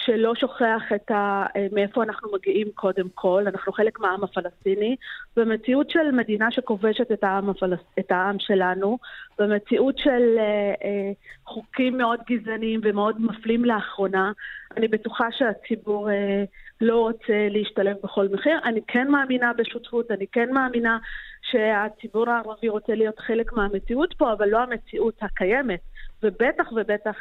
[0.06, 1.46] שלא שוכח את ה...
[1.72, 4.96] מאיפה אנחנו מגיעים קודם כל, אנחנו חלק מהעם הפלסטיני,
[5.36, 7.80] במציאות של מדינה שכובשת את העם, הפלס...
[8.00, 8.98] את העם שלנו,
[9.40, 11.12] במציאות של אה, אה,
[11.46, 14.32] חוקים מאוד גזעניים ומאוד מפלים לאחרונה,
[14.78, 16.44] אני בטוחה שהציבור אה,
[16.82, 18.60] לא רוצה להשתלב בכל מחיר.
[18.64, 20.98] אני כן מאמינה בשותפות, אני כן מאמינה
[21.42, 25.80] שהציבור הערבי רוצה להיות חלק מהמציאות פה, אבל לא המציאות הקיימת,
[26.24, 27.16] ובטח ובטח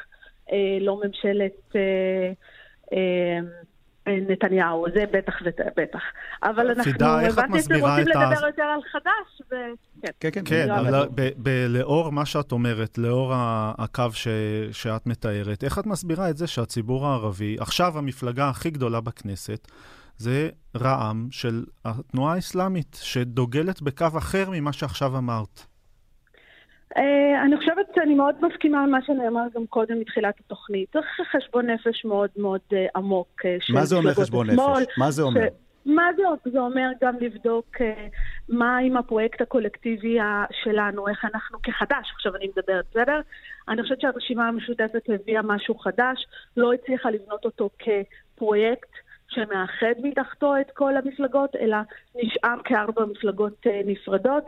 [0.53, 1.77] אה, לא ממשלת...
[1.77, 2.33] אה, אה,
[4.07, 6.03] נתניהו, זה בטח ובטח.
[6.42, 9.55] אבל אנחנו הבנתי שאתם רוצים לדבר יותר על חד"ש, ו...
[10.03, 10.44] כן, כן, כן.
[10.44, 11.09] כן, אבל
[11.68, 13.33] לאור מה שאת אומרת, לאור
[13.79, 14.05] הקו
[14.72, 19.68] שאת מתארת, איך את מסבירה את זה שהציבור הערבי, עכשיו המפלגה הכי גדולה בכנסת,
[20.16, 25.66] זה רע"מ של התנועה האסלאמית, שדוגלת בקו אחר ממה שעכשיו אמרת.
[26.96, 27.00] Uh,
[27.44, 30.92] אני חושבת שאני מאוד מסכימה על מה שנאמר גם קודם מתחילת התוכנית.
[30.92, 33.29] צריך חשבון נפש מאוד מאוד uh, עמוק.
[33.44, 34.87] Uh, מה זה אומר חשבון נפש?
[34.98, 35.40] מה זה אומר?
[35.87, 36.22] מה זה,
[36.53, 37.85] זה אומר גם לבדוק uh,
[38.48, 40.18] מה עם הפרויקט הקולקטיבי
[40.62, 43.20] שלנו, איך אנחנו כחדש, עכשיו אני מדברת, בסדר?
[43.68, 46.26] אני חושבת שהרשימה המשותפת הביאה משהו חדש,
[46.57, 48.90] לא הצליחה לבנות אותו כפרויקט.
[49.31, 51.76] שמאחד מתחתו את כל המפלגות, אלא
[52.14, 54.44] נשאר כארבע מפלגות uh, נפרדות.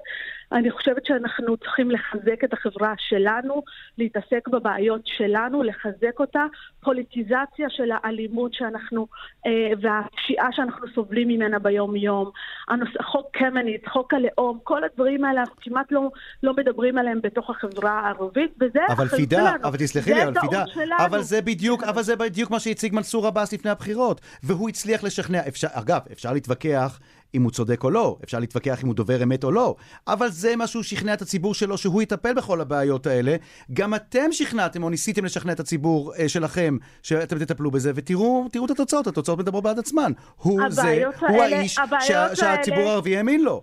[0.53, 3.63] אני חושבת שאנחנו צריכים לחזק את החברה שלנו,
[3.99, 6.45] להתעסק בבעיות שלנו, לחזק אותה.
[6.81, 9.07] פוליטיזציה של האלימות שאנחנו,
[9.47, 12.31] אה, והפשיעה שאנחנו סובלים ממנה ביום-יום.
[12.69, 12.89] הנוס...
[13.03, 16.11] חוק קמיניץ, חוק הלאום, כל הדברים האלה, אנחנו כמעט לא,
[16.43, 19.69] לא מדברים עליהם בתוך החברה הערבית, וזה אבל פידה, שלנו.
[19.69, 21.05] אבל תסלחי לי, אבל פידה, שלנו.
[21.07, 25.49] אבל זה בדיוק, אבל זה בדיוק מה שהציג מנסור עבאס לפני הבחירות, והוא הצליח לשכנע,
[25.49, 27.01] אפשר, אגב, אפשר להתווכח
[27.35, 29.75] אם הוא צודק או לא, אפשר להתווכח אם הוא דובר אמת או לא,
[30.07, 33.37] אבל זה מה שהוא שכנע את הציבור שלו, שהוא יטפל בכל הבעיות האלה.
[33.73, 38.71] גם אתם שכנעתם או ניסיתם לשכנע את הציבור אה, שלכם שאתם תטפלו בזה, ותראו את
[38.71, 40.13] התוצאות, התוצאות מדברות בעד עצמן.
[40.37, 43.63] הוא זה, האלה, הוא האיש שה, שהציבור הערבי האמין לו.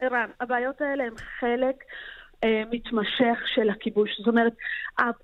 [0.00, 1.84] ערן, הבעיות האלה הן חלק...
[2.44, 4.10] אה, מתמשך של הכיבוש.
[4.18, 4.52] זאת אומרת,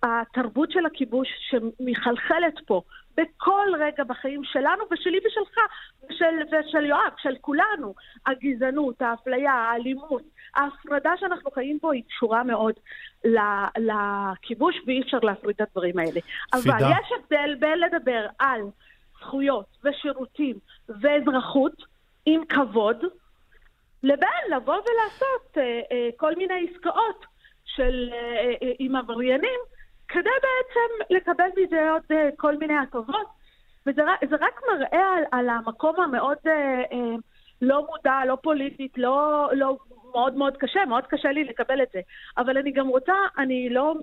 [0.02, 2.82] התרבות של הכיבוש שמחלחלת פה
[3.16, 5.58] בכל רגע בחיים שלנו ושלי ושלך
[6.10, 7.94] ושל, ושל יואב, של כולנו.
[8.26, 10.22] הגזענות, האפליה, האלימות,
[10.54, 12.74] ההפרדה שאנחנו חיים פה היא קשורה מאוד
[13.78, 16.20] לכיבוש ואי אפשר להפריד את הדברים האלה.
[16.62, 16.76] פידה.
[16.76, 18.60] אבל יש הבדל בין לדבר על
[19.20, 20.56] זכויות ושירותים
[20.88, 21.82] ואזרחות
[22.26, 22.96] עם כבוד,
[24.02, 27.26] לבין לבוא ולעשות אה, אה, כל מיני עסקאות
[27.64, 29.60] של, אה, אה, עם עבריינים
[30.08, 32.02] כדי בעצם לקבל מזה עוד
[32.36, 33.38] כל מיני הטבות.
[33.86, 34.02] וזה
[34.40, 37.20] רק מראה על, על המקום המאוד uh, uh,
[37.62, 39.76] לא מודע, לא פוליטית, לא, לא
[40.12, 42.00] מאוד מאוד קשה, מאוד קשה לי לקבל את זה.
[42.38, 43.94] אבל אני גם רוצה, אני לא,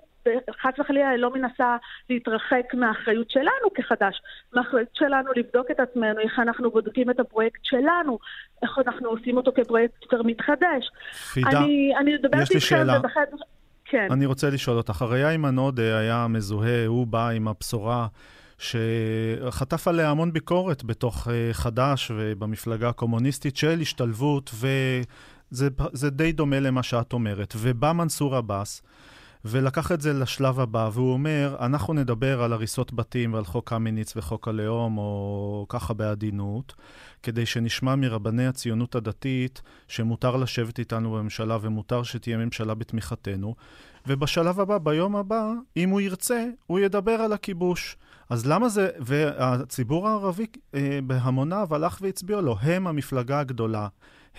[0.62, 1.78] חס וחלילה, לא מנסה
[2.10, 4.22] להתרחק מהאחריות שלנו כחדש.
[4.54, 8.20] מהאחריות שלנו לבדוק את עצמנו, איך אנחנו בודקים את הפרויקט שלנו,
[8.64, 10.89] איך אנחנו עושים אותו כפרויקט יותר מתחדש.
[11.34, 12.99] פידה, אני, אני יש לי שאלה.
[12.99, 13.26] ובחד...
[13.86, 14.08] כן.
[14.12, 18.08] אני רוצה לשאול אותך, הרי איימן עודה היה מזוהה, הוא בא עם הבשורה
[18.58, 24.51] שחטף עליה המון ביקורת בתוך אה, חד"ש ובמפלגה הקומוניסטית של השתלבות,
[25.51, 27.53] וזה די דומה למה שאת אומרת.
[27.58, 28.82] ובא מנסור עבאס,
[29.45, 34.18] ולקח את זה לשלב הבא, והוא אומר, אנחנו נדבר על הריסות בתים ועל חוק קמיניץ
[34.18, 36.74] וחוק הלאום, או ככה בעדינות,
[37.24, 43.56] כדי שנשמע מרבני הציונות הדתית שמותר לשבת איתנו בממשלה ומותר שתהיה ממשלה בתמיכתנו,
[44.08, 47.97] ובשלב הבא, ביום הבא, אם הוא ירצה, הוא ידבר על הכיבוש.
[48.30, 50.45] אז למה זה, והציבור הערבי
[50.76, 53.88] אה, בהמוניו הלך והצביע לו, הם המפלגה הגדולה.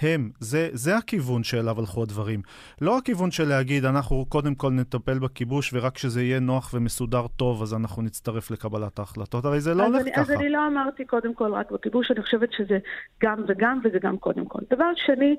[0.01, 2.43] הם, זה, זה הכיוון שאליו הלכו הדברים.
[2.81, 7.63] לא הכיוון של להגיד, אנחנו קודם כל נטפל בכיבוש, ורק כשזה יהיה נוח ומסודר טוב,
[7.63, 9.45] אז אנחנו נצטרף לקבלת ההחלטות.
[9.45, 10.21] הרי זה לא הולך אני, ככה.
[10.21, 12.79] אז אני לא אמרתי קודם כל רק בכיבוש, אני חושבת שזה
[13.23, 14.59] גם וגם, וזה גם קודם כל.
[14.71, 15.37] דבר שני,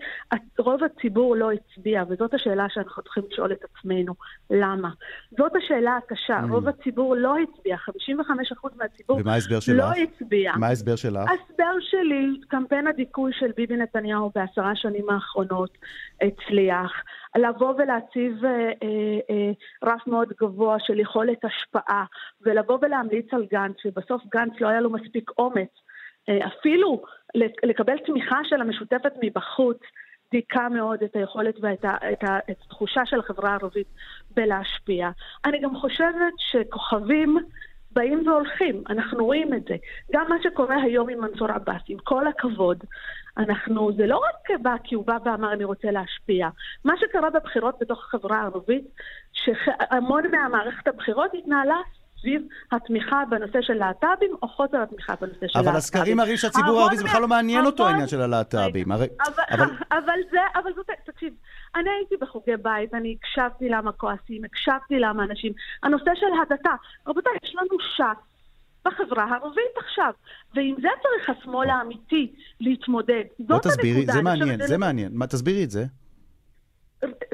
[0.60, 4.14] רוב הציבור לא הצביע, וזאת השאלה שאנחנו צריכים לשאול את עצמנו,
[4.50, 4.90] למה?
[5.38, 6.52] זאת השאלה הקשה, mm.
[6.52, 9.76] רוב הציבור לא הצביע, 55% מהציבור ומה ההסבר שלך?
[9.78, 10.54] לא הצביע.
[10.56, 11.30] מה ההסבר שלך?
[11.30, 15.78] ההסבר שלי, קמפיין הדיכוי של ביבי נתניהו בעשרה שנים האחרונות
[16.22, 16.92] הצליח.
[17.38, 19.52] לבוא ולהציב אה, אה, אה,
[19.84, 22.06] רף מאוד גבוה של יכולת השפעה,
[22.42, 25.70] ולבוא ולהמליץ על גנץ, שבסוף גנץ לא היה לו מספיק אומץ,
[26.30, 27.02] אה, אפילו
[27.64, 29.78] לקבל תמיכה של המשותפת מבחוץ,
[30.32, 33.88] דיכא מאוד את היכולת ואת ה, את ה, את התחושה של החברה הערבית
[34.36, 35.10] בלהשפיע.
[35.46, 37.38] אני גם חושבת שכוכבים
[37.92, 39.76] באים והולכים, אנחנו רואים את זה.
[40.14, 42.84] גם מה שקורה היום עם מנסור עבאס, עם כל הכבוד,
[43.38, 46.50] אנחנו, זה לא רק בא כי הוא בא ואמר אני רוצה להשפיע.
[46.86, 48.86] מה שקרה בבחירות בתוך החברה הערבית,
[49.34, 51.76] שהמון מהמערכת הבחירות התנהלה
[52.22, 55.68] סביב התמיכה בנושא של להט"בים, או חוסר התמיכה בנושא של להט"בים.
[55.68, 58.92] אבל הסקרים מראים שהציבור הערבי זה בכלל לא מעניין אותו העניין של הלהט"בים.
[58.92, 59.08] אבל,
[59.92, 61.34] אבל זה, אבל זאת, תקשיב,
[61.76, 65.54] אני הייתי בחוגי בית, אני הקשבתי למה כועסים, הקשבתי למה אנשים.
[65.84, 66.76] הנושא של הדתה,
[67.08, 68.37] רבותיי, יש לנו ש"ס.
[68.88, 70.12] בחברה הערבית עכשיו.
[70.56, 73.24] ועם זה צריך השמאל האמיתי להתמודד.
[73.40, 73.70] זאת הנקודה.
[73.70, 75.12] תסבירי, זה מעניין, זה מעניין.
[75.14, 75.86] מה, תסבירי את זה.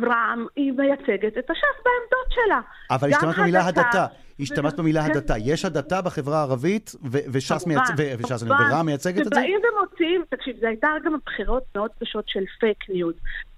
[0.02, 2.62] רע"מ היא מייצגת את הש"ס בעמדות שלה.
[2.92, 4.06] אבל השתמשת במילה הדתה.
[4.40, 5.12] השתמשת במילה כן.
[5.12, 5.34] הדתה.
[5.38, 7.66] יש הדתה בחברה הערבית, וש"ס
[8.48, 9.30] ורע"מ מייצגת את זה?
[9.30, 13.16] שבאים ומוציאים, תקשיב, זה הייתה גם בחירות מאוד קשות של פייק ניוז.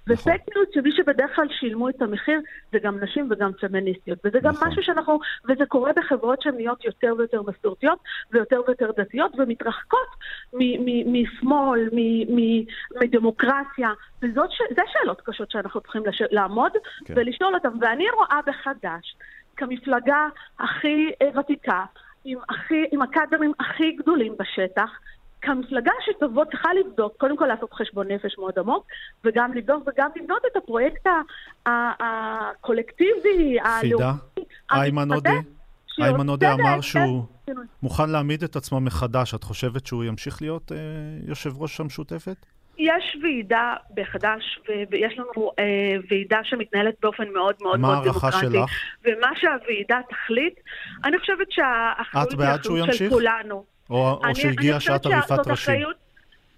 [0.07, 0.33] נכון.
[0.33, 2.41] ופייק ניוז שמי שבדרך כלל שילמו את המחיר
[2.71, 4.19] זה גם נשים וגם פמיניסטיות.
[4.23, 4.67] וזה גם נכון.
[4.67, 7.99] משהו שאנחנו, וזה קורה בחברות שהן נהיות יותר ויותר מסורתיות
[8.31, 10.07] ויותר ויותר דתיות ומתרחקות
[11.05, 11.89] משמאל,
[13.01, 13.89] מדמוקרטיה.
[14.21, 16.03] וזה שאלות קשות שאנחנו צריכים.
[16.31, 16.71] לעמוד
[17.05, 17.13] כן.
[17.17, 17.69] ולשאול אותן.
[17.81, 19.15] ואני רואה בחד"ש
[19.57, 20.27] כמפלגה
[20.59, 21.85] הכי ותיקה,
[22.25, 24.89] עם, הכי, עם הקאדרים הכי גדולים בשטח,
[25.45, 28.85] כמפלגה שתבוא, צריכה לבדוק, קודם כל לעשות חשבון נפש מאוד עמוק,
[29.23, 31.07] וגם לבדוק וגם לבנות את הפרויקט
[31.65, 33.95] הקולקטיבי, הלאומי.
[33.95, 34.11] פידה,
[34.71, 35.31] איימן עודה.
[36.01, 37.53] איימן עודה אמר שהוא כן.
[37.83, 39.33] מוכן להעמיד את עצמו מחדש.
[39.33, 40.77] את חושבת שהוא ימשיך להיות אה,
[41.27, 42.45] יושב ראש המשותפת?
[42.77, 44.59] יש ועידה בחד"ש,
[44.91, 48.25] ויש לנו אה, ועידה שמתנהלת באופן מאוד מאוד מאוד דמוקרטי.
[48.25, 48.69] מה ההערכה שלך?
[49.05, 50.59] ומה שהוועידה תחליט,
[51.03, 53.74] אני חושבת שהאחריות היא אחריות של כולנו.
[53.89, 55.85] או, או שהגיעה שעת עריפת ראשים.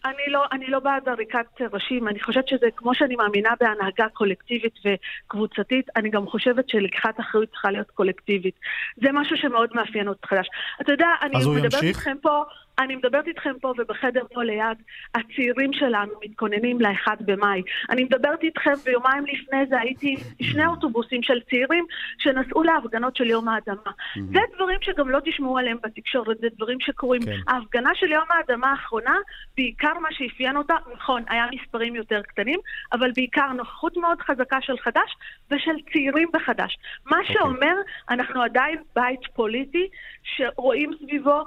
[0.06, 4.74] אני לא, אני לא בעד עריקת ראשים, אני חושבת שזה כמו שאני מאמינה בהנהגה קולקטיבית
[4.86, 8.56] וקבוצתית, אני גם חושבת שלקיחת אחריות צריכה להיות קולקטיבית.
[8.98, 10.48] זה משהו שמאוד מאפיין אותך חדש.
[10.82, 12.44] אתה יודע, אני מדברת איתכם פה...
[12.80, 14.78] אני מדברת איתכם פה ובחדר פה ליד,
[15.16, 17.62] הצעירים שלנו מתכוננים ל-1 במאי.
[17.90, 21.86] אני מדברת איתכם ויומיים לפני זה הייתי עם שני אוטובוסים של צעירים
[22.18, 23.92] שנסעו להפגנות של יום האדמה.
[24.16, 27.22] זה דברים שגם לא תשמעו עליהם בתקשורת, זה דברים שקורים.
[27.22, 27.32] כן.
[27.48, 29.16] ההפגנה של יום האדמה האחרונה,
[29.58, 32.60] בעיקר מה שאפיין אותה, נכון, היה מספרים יותר קטנים,
[32.94, 35.16] אבל בעיקר נוכחות מאוד חזקה של חד"ש
[35.52, 36.78] ושל צעירים בחד"ש.
[37.06, 37.20] מה okay.
[37.20, 37.36] אוקיי.
[37.36, 37.76] שאומר,
[38.10, 39.88] אנחנו עדיין בית פוליטי
[40.24, 41.44] שרואים סביבו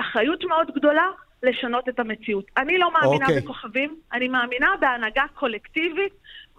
[0.00, 1.06] אחריות מאוד גדולה
[1.42, 2.44] לשנות את המציאות.
[2.56, 3.28] אני לא מאמינה okay.
[3.28, 3.40] אוקיי.
[3.40, 6.12] בכוכבים, אני מאמינה בהנהגה קולקטיבית.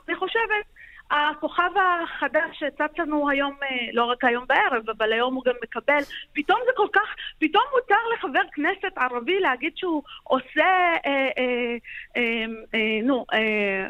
[0.08, 0.66] אני חושבת,
[1.12, 6.02] הכוכב החדש שצץ לנו היום, אה, לא רק היום בערב, אבל היום הוא גם מקבל,
[6.34, 10.66] פתאום זה כל כך, פתאום מותר לחבר כנסת ערבי להגיד שהוא עושה,
[11.06, 11.78] אה, אה,
[12.18, 13.90] אה, אה, נו, אה,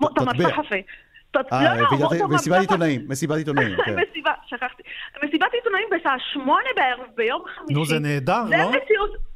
[0.00, 0.82] מוטמר סחפי.
[1.36, 3.96] אה, לא, לא, מסיבת עיתונאים, מסיבת עיתונאים, כן.
[4.10, 4.82] מסיבה, שכחתי.
[5.24, 7.74] מסיבת עיתונאים בשעה שמונה בערב ביום חמישי.
[7.74, 8.56] נו, זה נהדר, לא?
[8.56, 9.32] זה מציאות...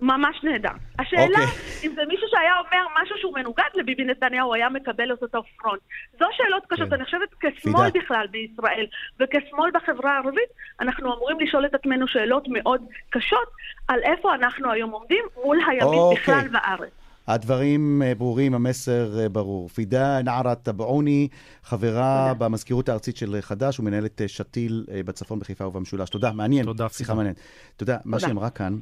[0.00, 0.70] ממש נהדר.
[0.98, 1.40] השאלה, okay.
[1.40, 1.88] אוקיי.
[1.88, 5.80] אם זה מישהו שהיה אומר משהו שהוא מנוגד לביבי נתניהו, היה מקבל את אותו פרונט.
[6.18, 6.88] זו שאלות קשות.
[6.88, 6.94] כן.
[6.94, 7.90] אני חושבת כשמאל.
[7.94, 8.86] בכלל בישראל,
[9.20, 13.48] וכשמאל בחברה הערבית, אנחנו אמורים לשאול את עצמנו שאלות מאוד קשות
[13.88, 15.96] על איפה אנחנו היום עומדים מול הימין okay.
[15.96, 16.22] אוקיי.
[16.22, 17.03] בכלל בארץ.
[17.26, 19.68] הדברים אה, ברורים, המסר אה, ברור.
[19.68, 21.28] פידה נערה טבעוני,
[21.62, 22.48] חברה תודה.
[22.48, 26.10] במזכירות הארצית של חד"ש ומנהלת אה, שתיל בצפון, בחיפה ובמשולש.
[26.10, 26.66] תודה, מעניין.
[26.66, 27.40] תודה, שיחה מעניינת.
[27.80, 28.78] יודע, מה שהיא אמרה כאן,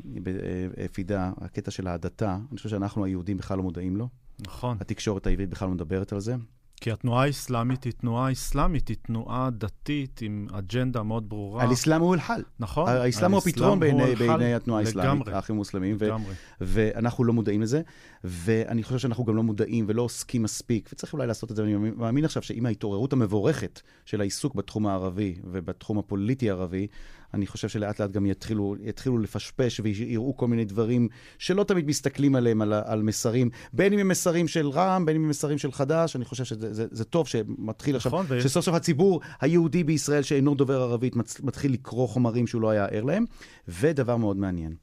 [0.93, 4.09] פידה, הקטע של ההדתה, אני חושב שאנחנו היהודים בכלל לא מודעים לו.
[4.41, 4.77] נכון.
[4.81, 6.35] התקשורת העברית בכלל לא מדברת על זה.
[6.83, 11.65] כי התנועה האסלאמית היא תנועה אסלאמית, היא תנועה דתית עם אג'נדה מאוד ברורה.
[11.65, 12.43] האסלאם הוא אל-חל.
[12.61, 12.89] נכון.
[12.89, 15.35] האסלאם הוא הפתרון בעיני, בעיני התנועה האסלאמית, לגמרי.
[15.35, 16.35] האחים המוסלמים, ו- לגמרי.
[16.61, 17.83] ואנחנו לא מודעים לזה,
[18.25, 21.91] ואני חושב שאנחנו גם לא מודעים ולא עוסקים מספיק, וצריך אולי לעשות את זה, ואני
[21.97, 26.87] מאמין עכשיו שעם ההתעוררות המבורכת של העיסוק בתחום הערבי ובתחום הפוליטי הערבי,
[27.35, 31.09] אני חושב שלאט לאט גם יתחילו, יתחילו לפשפש ויראו כל מיני דברים
[31.39, 35.23] שלא תמיד מסתכלים עליהם, על, על מסרים, בין אם הם מסרים של רע"מ, בין אם
[35.23, 38.65] הם מסרים של חד"ש, אני חושב שזה זה, זה טוב שמתחיל עכשיו, נכון, ויש- שסוף
[38.65, 43.03] סוף הציבור היהודי בישראל שאינו דובר ערבית מצ- מתחיל לקרוא חומרים שהוא לא היה ער
[43.05, 43.25] להם,
[43.69, 44.75] ודבר מאוד מעניין.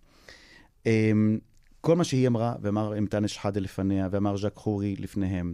[0.85, 1.37] אמ,
[1.81, 5.53] כל מה שהיא אמרה, ואמר אנטאנס שחאדה לפניה, ואמר ז'ק חורי לפניהם,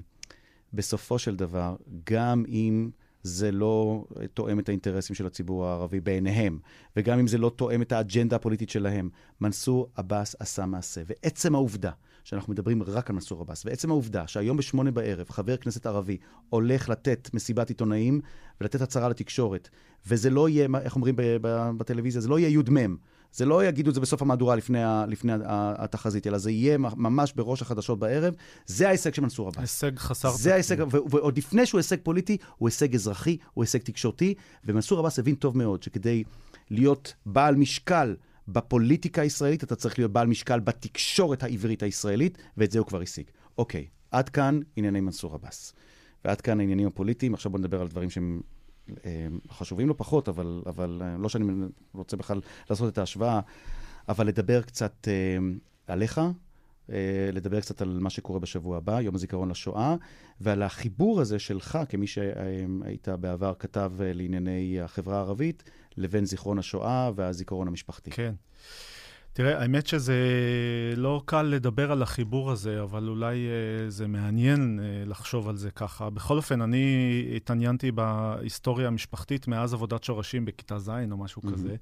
[0.74, 1.76] בסופו של דבר,
[2.12, 2.90] גם אם
[3.26, 6.60] זה לא תואם את האינטרסים של הציבור הערבי בעיניהם,
[6.96, 9.10] וגם אם זה לא תואם את האג'נדה הפוליטית שלהם,
[9.42, 11.02] מנסור עבאס עשה מעשה.
[11.08, 11.92] ועצם העובדה
[12.24, 16.18] שאנחנו מדברים רק על מנסור עבאס, ועצם העובדה שהיום בשמונה בערב חבר כנסת ערבי
[16.50, 18.22] הולך לתת מסיבת עיתונאים
[18.62, 19.70] ולתת הצהרה לתקשורת,
[20.08, 21.16] וזה לא יהיה, איך אומרים
[21.78, 22.98] בטלוויזיה, זה לא יהיה י"מ.
[23.36, 26.52] זה לא יגידו את זה בסוף המהדורה לפני, ה- לפני ה- ה- התחזית, אלא זה
[26.52, 28.34] יהיה ממש בראש החדשות בערב.
[28.66, 29.60] זה ההישג של מנסור עבאס.
[29.60, 34.34] הישג חסר זה ההישג, ועוד לפני שהוא הישג פוליטי, הוא הישג אזרחי, הוא הישג תקשורתי,
[34.66, 36.24] ומנסור עבאס הבין טוב מאוד שכדי
[36.70, 38.16] להיות בעל משקל
[38.48, 43.26] בפוליטיקה הישראלית, אתה צריך להיות בעל משקל בתקשורת העברית הישראלית, ואת זה הוא כבר השיג.
[43.58, 45.74] אוקיי, עד כאן ענייני מנסור עבאס.
[46.26, 48.42] ועד כאן העניינים הפוליטיים, עכשיו בוא נדבר על דברים שהם
[49.52, 53.40] חשובים לא פחות, אבל, אבל אה, לא שאני רוצה בכלל לעשות את ההשוואה,
[54.10, 55.38] אבל לדבר קצת אה,
[55.88, 56.22] עליך,
[56.90, 59.96] אה, לדבר קצת על מה שקורה בשבוע הבא, יום הזיכרון לשואה,
[60.42, 65.64] ועל החיבור הזה שלך, כמי שהיית בעבר כתב אה, לענייני החברה הערבית,
[65.98, 68.12] לבין זיכרון השואה והזיכרון המשפחתי.
[68.12, 68.34] כן.
[69.36, 70.16] תראה, האמת שזה
[70.98, 75.72] לא קל לדבר על החיבור הזה, אבל אולי אה, זה מעניין אה, לחשוב על זה
[75.72, 76.10] ככה.
[76.10, 81.56] בכל אופן, אני התעניינתי בהיסטוריה המשפחתית מאז עבודת שורשים בכיתה ז' או משהו מהמם.
[81.56, 81.76] כזה.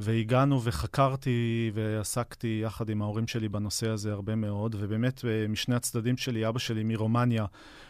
[0.00, 6.16] והגענו וחקרתי ועסקתי יחד עם ההורים שלי בנושא הזה הרבה מאוד, ובאמת אה, משני הצדדים
[6.16, 7.46] שלי, אבא שלי מרומניה,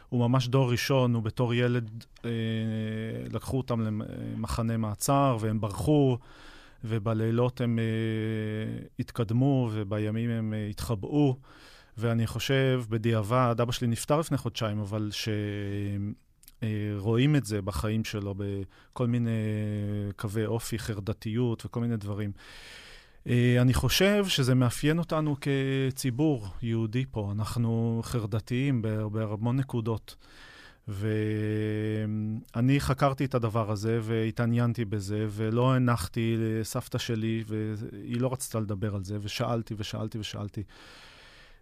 [0.09, 2.31] הוא ממש דור ראשון, הוא בתור ילד, אה,
[3.33, 6.19] לקחו אותם למחנה מעצר והם ברחו,
[6.85, 7.85] ובלילות הם אה,
[8.99, 11.37] התקדמו ובימים הם אה, התחבאו.
[12.01, 15.11] ואני חושב, בדיעבד, אבא שלי נפטר לפני חודשיים, אבל
[16.99, 19.31] שרואים את זה בחיים שלו, בכל מיני
[20.17, 22.33] קווי אופי, חרדתיות וכל מיני דברים.
[23.27, 27.33] אה, אני חושב שזה מאפיין אותנו כציבור יהודי פה.
[27.33, 30.17] אנחנו חרדתיים בהר- בהמון נקודות.
[30.89, 38.95] ואני חקרתי את הדבר הזה והתעניינתי בזה, ולא הנחתי לסבתא שלי, והיא לא רצתה לדבר
[38.95, 40.63] על זה, ושאלתי ושאלתי ושאלתי.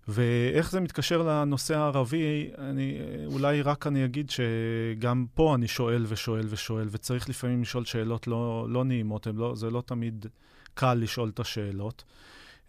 [0.09, 6.47] ואיך זה מתקשר לנושא הערבי, אני, אולי רק אני אגיד שגם פה אני שואל ושואל
[6.51, 10.27] ושואל, וצריך לפעמים לשאול שאלות לא, לא נעימות, לא, זה לא תמיד
[10.75, 12.05] קל לשאול את השאלות.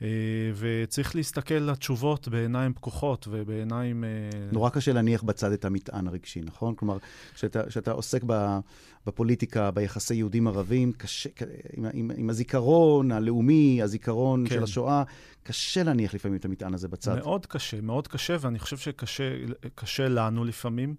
[0.01, 0.07] אה,
[0.55, 4.03] וצריך להסתכל לתשובות בעיניים פקוחות ובעיניים...
[4.03, 4.09] אה,
[4.51, 6.75] נורא קשה להניח בצד את המטען הרגשי, נכון?
[6.75, 6.97] כלומר,
[7.67, 8.21] כשאתה עוסק
[9.05, 11.29] בפוליטיקה, ביחסי יהודים-ערבים, קשה,
[11.73, 14.55] עם, עם, עם הזיכרון הלאומי, הזיכרון כן.
[14.55, 15.03] של השואה,
[15.43, 17.17] קשה להניח לפעמים את המטען הזה בצד.
[17.17, 19.33] מאוד קשה, מאוד קשה, ואני חושב שקשה
[19.75, 20.95] קשה לנו לפעמים.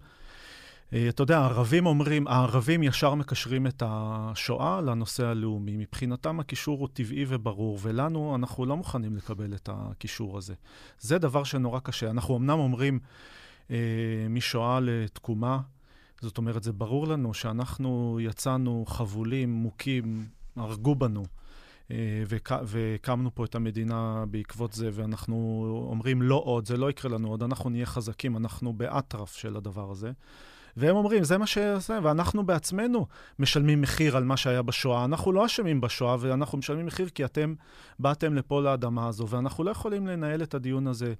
[0.93, 5.77] אה, אתה יודע, הערבים אומרים, הערבים ישר מקשרים את השואה לנושא הלאומי.
[5.77, 10.53] מבחינתם הקישור הוא טבעי וברור, ולנו, אנחנו לא מוכנים לקבל את הקישור הזה.
[10.99, 12.09] זה דבר שנורא קשה.
[12.09, 12.99] אנחנו אמנם אומרים
[13.71, 13.75] אה,
[14.29, 15.59] משואה לתקומה,
[16.21, 20.25] זאת אומרת, זה ברור לנו שאנחנו יצאנו חבולים, מוכים,
[20.55, 21.23] הרגו בנו.
[21.91, 25.35] אה, והק- והקמנו פה את המדינה בעקבות זה, ואנחנו
[25.89, 29.91] אומרים לא עוד, זה לא יקרה לנו עוד, אנחנו נהיה חזקים, אנחנו באטרף של הדבר
[29.91, 30.11] הזה.
[30.79, 33.07] והם אומרים, זה מה שזה, ואנחנו בעצמנו
[33.39, 35.05] משלמים מחיר על מה שהיה בשואה.
[35.05, 37.53] אנחנו לא אשמים בשואה, ואנחנו משלמים מחיר כי אתם
[37.99, 41.13] באתם לפה לאדמה הזו, ואנחנו לא יכולים לנהל את הדיון הזה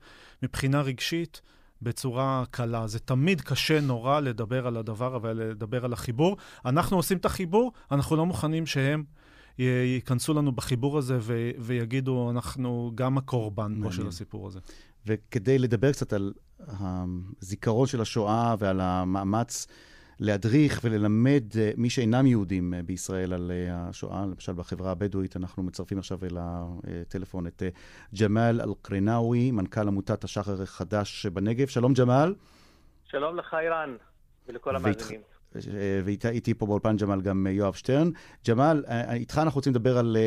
[0.43, 1.41] מבחינה רגשית.
[1.81, 2.87] בצורה קלה.
[2.87, 6.37] זה תמיד קשה נורא לדבר על הדבר ולדבר על החיבור.
[6.65, 9.03] אנחנו עושים את החיבור, אנחנו לא מוכנים שהם
[9.59, 13.91] ייכנסו לנו בחיבור הזה ו- ויגידו, אנחנו גם הקורבן פה.
[13.91, 14.59] של הסיפור הזה.
[15.05, 16.33] וכדי לדבר קצת על
[16.67, 19.67] הזיכרון של השואה ועל המאמץ
[20.19, 25.63] להדריך וללמד אה, מי שאינם יהודים אה, בישראל על אה, השואה, למשל בחברה הבדואית, אנחנו
[25.63, 27.63] מצרפים עכשיו אל הטלפון את
[28.21, 31.67] ג'מאל אלקרינאווי, מנכ"ל עמותת השחר החדש בנגב.
[31.67, 32.35] שלום ג'מאל.
[33.05, 33.95] שלום לך, אירן,
[34.47, 35.21] ולכל המאזינים.
[36.03, 38.09] ואיתי פה באולפן ג'מאל גם יואב שטרן.
[38.47, 40.17] ג'מאל, איתך אנחנו רוצים לדבר על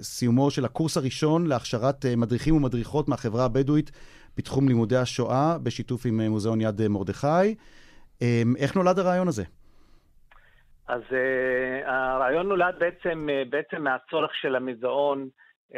[0.00, 3.90] סיומו של הקורס הראשון להכשרת מדריכים ומדריכות מהחברה הבדואית
[4.36, 7.54] בתחום לימודי השואה, בשיתוף עם אה, מוזיאון יד אה, מרדכי.
[8.58, 9.44] איך נולד הרעיון הזה?
[10.88, 15.28] אז uh, הרעיון נולד בעצם, בעצם מהצורך של המזעון,
[15.72, 15.76] uh,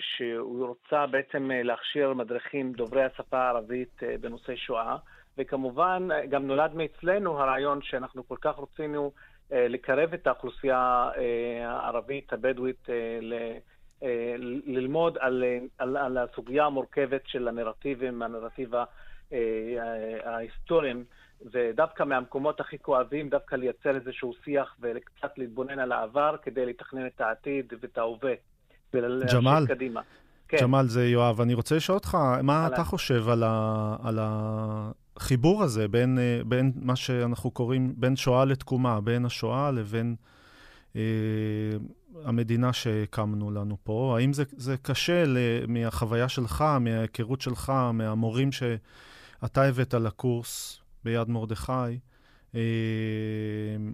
[0.00, 4.96] שהוא רוצה בעצם להכשיר מדריכים דוברי השפה הערבית uh, בנושא שואה,
[5.38, 11.18] וכמובן גם נולד מאצלנו הרעיון שאנחנו כל כך רצינו uh, לקרב את האוכלוסייה uh,
[11.64, 12.90] הערבית, הבדואית, uh.
[14.66, 15.44] ללמוד על,
[15.78, 18.72] על, על הסוגיה המורכבת של הנרטיבים, הנרטיב
[20.24, 21.04] ההיסטוריים,
[21.52, 27.20] ודווקא מהמקומות הכי כואבים, דווקא לייצר איזשהו שיח וקצת להתבונן על העבר כדי לתכנן את
[27.20, 28.32] העתיד ואת ההווה.
[29.32, 30.00] ג'מאל, קדימה.
[30.48, 30.56] כן.
[30.60, 35.88] ג'מאל זה יואב, אני רוצה לשאול אותך, מה אתה חושב על, ה, על החיבור הזה
[35.88, 40.14] בין, בין מה שאנחנו קוראים, בין שואה לתקומה, בין השואה לבין
[40.96, 41.02] אה,
[42.24, 44.16] המדינה שהקמנו לנו פה?
[44.18, 45.24] האם זה, זה קשה
[45.68, 50.80] מהחוויה שלך, מההיכרות שלך, מהמורים שאתה הבאת לקורס?
[51.04, 51.98] ביד מרדכי,
[52.54, 52.60] אה,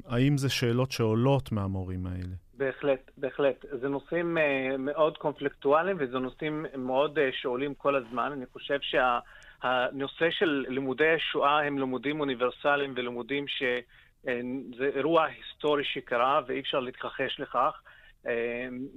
[0.07, 2.35] האם זה שאלות שעולות מהמורים האלה?
[2.57, 3.65] בהחלט, בהחלט.
[3.81, 8.33] זה נושאים אה, מאוד קונפלקטואליים וזה נושאים מאוד אה, שעולים כל הזמן.
[8.33, 16.61] אני חושב שהנושא של לימודי השואה הם לימודים אוניברסליים ולימודים שזה אירוע היסטורי שקרה ואי
[16.61, 17.81] אפשר להתכחש לכך.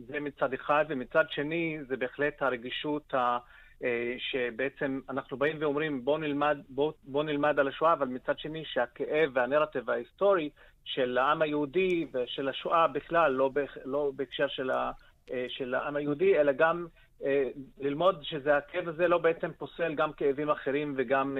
[0.08, 3.38] זה מצד אחד, ומצד שני זה בהחלט הרגישות ה...
[3.84, 8.64] אה, שבעצם אנחנו באים ואומרים בואו נלמד, בוא, בוא נלמד על השואה, אבל מצד שני
[8.66, 10.50] שהכאב והנרטיב ההיסטורי
[10.84, 13.52] של העם היהודי ושל השואה בכלל, לא,
[13.86, 14.92] לא בהקשר של, ה,
[15.32, 16.88] אה, של העם היהודי, אלא גם
[17.80, 21.38] ללמוד שזה הכאב הזה לא בעצם פוסל גם כאבים אחרים וגם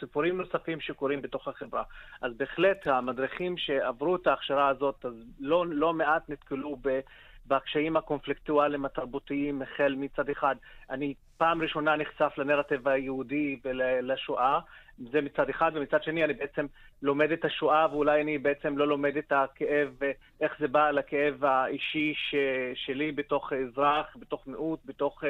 [0.00, 1.82] סיפורים נוספים שקורים בתוך החברה.
[2.22, 7.00] אז בהחלט המדריכים שעברו את ההכשרה הזאת, אז לא, לא מעט נתקלו ב...
[7.46, 10.56] בקשיים הקונפלקטואליים התרבותיים, החל מצד אחד,
[10.90, 14.58] אני פעם ראשונה נחשף לנרטיב היהודי ולשואה,
[14.98, 16.66] זה מצד אחד, ומצד שני אני בעצם
[17.02, 19.98] לומד את השואה, ואולי אני בעצם לא לומד את הכאב,
[20.40, 22.34] איך זה בא לכאב האישי ש,
[22.74, 25.24] שלי בתוך אזרח, בתוך מיעוט, בתוך,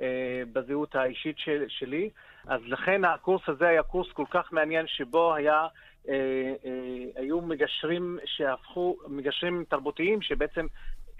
[0.00, 2.10] אה, בזהות האישית של, שלי.
[2.46, 5.66] אז לכן הקורס הזה היה קורס כל כך מעניין, שבו היה...
[6.08, 6.14] אה,
[6.64, 10.66] אה, היו מגשרים שהפכו, מגשרים תרבותיים שבעצם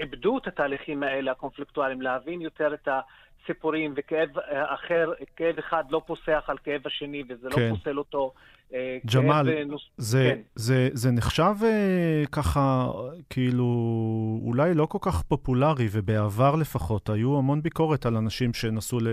[0.01, 6.45] איבדו את התהליכים האלה, הקונפליקטואליים, להבין יותר את הסיפורים, וכאב אחר, כאב אחד לא פוסח
[6.47, 7.69] על כאב השני, וזה לא כן.
[7.71, 8.33] לא פוסל אותו.
[8.75, 9.83] אה, ג'מאל, נוס...
[9.97, 10.41] זה, כן.
[10.55, 12.91] זה, זה נחשב uh, ככה,
[13.31, 13.67] כאילו,
[14.43, 19.09] אולי לא כל כך פופולרי, ובעבר לפחות, היו המון ביקורת על אנשים שנסעו ל...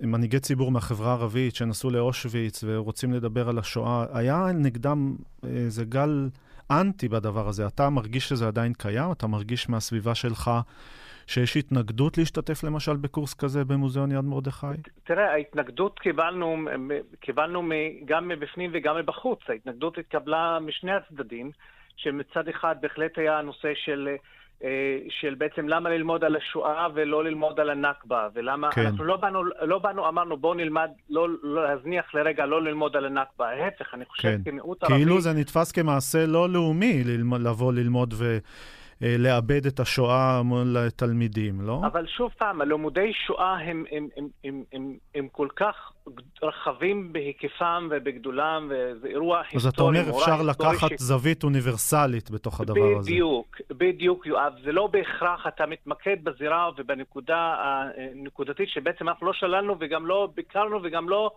[0.00, 5.16] מנהיגי ציבור מהחברה הערבית שנסעו לאושוויץ ורוצים לדבר על השואה, היה נגדם
[5.46, 6.28] איזה אה, גל
[6.70, 7.66] אנטי בדבר הזה.
[7.66, 9.12] אתה מרגיש שזה עדיין קיים?
[9.12, 10.50] אתה מרגיש מהסביבה שלך
[11.26, 14.66] שיש התנגדות להשתתף למשל בקורס כזה במוזיאון יד מרדכי?
[15.04, 16.56] תראה, ההתנגדות קיבלנו,
[17.20, 17.62] קיבלנו
[18.04, 19.38] גם מבפנים וגם מבחוץ.
[19.48, 21.50] ההתנגדות התקבלה משני הצדדים,
[21.96, 24.08] שמצד אחד בהחלט היה הנושא של...
[24.62, 28.86] אה, של בעצם למה ללמוד על השואה ולא ללמוד על הנכבה, ולמה כן.
[28.86, 33.04] אנחנו לא באנו, לא באנו, אמרנו בואו נלמד, לא, לא להזניח לרגע, לא ללמוד על
[33.04, 34.50] הנכבה, ההפך, אני חושב כן.
[34.50, 34.96] כמיעוט ערבי...
[34.96, 38.38] כאילו זה נתפס כמעשה לא לאומי ללמוד, לבוא ללמוד ו...
[39.02, 41.80] אה, לאבד את השואה מול התלמידים, לא?
[41.86, 45.92] אבל שוב פעם, הלימודי שואה הם, הם, הם, הם, הם, הם כל כך
[46.42, 49.56] רחבים בהיקפם ובגדולם, וזה אירוע היסטורי.
[49.56, 51.02] אז אתה אומר, אפשר לקחת ש...
[51.02, 53.10] זווית אוניברסלית בתוך הדבר בדיוק, הזה.
[53.10, 54.52] בדיוק, בדיוק, יואב.
[54.64, 60.80] זה לא בהכרח אתה מתמקד בזירה ובנקודה הנקודתית, שבעצם אנחנו לא שללנו וגם לא ביקרנו
[60.82, 61.30] וגם לא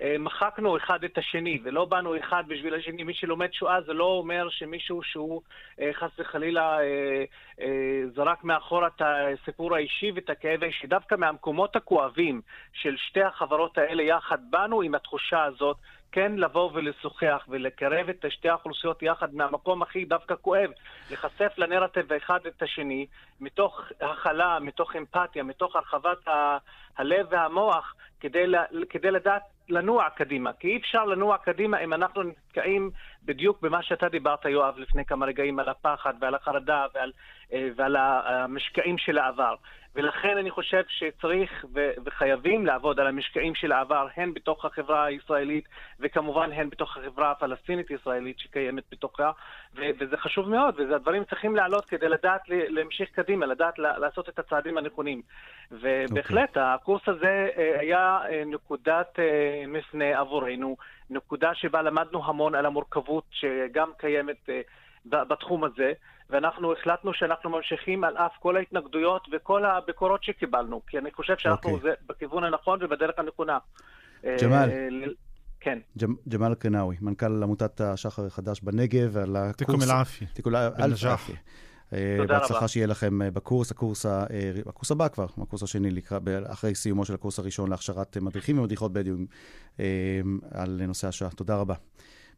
[0.00, 3.02] אה, מחקנו אחד את השני, ולא באנו אחד בשביל השני.
[3.02, 5.42] מי שלומד שואה זה לא אומר שמישהו שהוא
[5.80, 10.86] אה, חס וחלילה אה, זרק מאחור את הסיפור האישי ואת הכאב האישי.
[10.86, 12.40] דווקא מהמקומות הכואבים
[12.72, 15.76] של שתי החברות האלה יחד, באנו עם התחושה הזאת
[16.12, 20.70] כן לבוא ולשוחח ולקרב את שתי האוכלוסיות יחד מהמקום הכי דווקא כואב,
[21.10, 23.06] להיחשף לנרטיב אחד את השני,
[23.40, 26.58] מתוך הכלה, מתוך אמפתיה, מתוך הרחבת ה-
[26.96, 28.44] הלב והמוח, כדי,
[28.90, 30.52] כדי לדעת לנוע קדימה.
[30.52, 32.22] כי אי אפשר לנוע קדימה אם אנחנו
[32.56, 32.90] נתקעים
[33.24, 37.12] בדיוק במה שאתה דיברת, יואב, לפני כמה רגעים, על הפחד ועל החרדה ועל,
[37.52, 39.54] אה, ועל המשקעים של העבר.
[39.96, 45.68] ולכן אני חושב שצריך ו- וחייבים לעבוד על המשקעים של העבר, הן בתוך החברה הישראלית
[46.00, 49.30] וכמובן הן בתוך החברה הפלסטינית-ישראלית שקיימת בתוכה,
[49.76, 54.38] ו- וזה חשוב מאוד, וזה הדברים צריכים לעלות כדי לדעת להמשיך קדימה, לדעת לעשות את
[54.38, 55.22] הצעדים הנכונים.
[55.70, 56.60] ובהחלט, okay.
[56.60, 56.74] אוקיי.
[56.74, 59.18] הקורס הזה אה, היה אה, נקודת
[59.68, 60.76] מפנה עבורנו,
[61.10, 64.48] נקודה שבה למדנו המון על המורכבות שגם קיימת
[65.06, 65.92] בתחום הזה.
[66.30, 71.70] ואנחנו החלטנו שאנחנו ממשיכים על אף כל ההתנגדויות וכל הביקורות שקיבלנו, כי אני חושב שאנחנו
[71.70, 71.72] okay.
[71.72, 71.92] אוקיי.
[72.06, 73.58] בכיוון הנכון ובדרך הנכונה.
[74.24, 75.14] ג'מאל,
[75.60, 75.78] כן.
[76.28, 79.56] ג'מאל קרנאווי, מנכ"ל עמותת השחר החדש בנגב, על הקורס...
[79.56, 80.26] תיקום אל-עפי.
[80.26, 81.32] תיקום אל-עפי.
[81.90, 82.68] תודה בהצלחה.
[82.68, 84.24] שיהיה לכם אה, בקורס, הקורס, אה,
[84.66, 85.90] הקורס הבא כבר, הקורס השני,
[86.24, 89.26] ב- אחרי סיומו של הקורס הראשון להכשרת אה, מדריכים ומדריכות בדואים
[89.80, 90.20] אה,
[90.50, 91.30] על נושא השואה.
[91.30, 91.74] תודה רבה.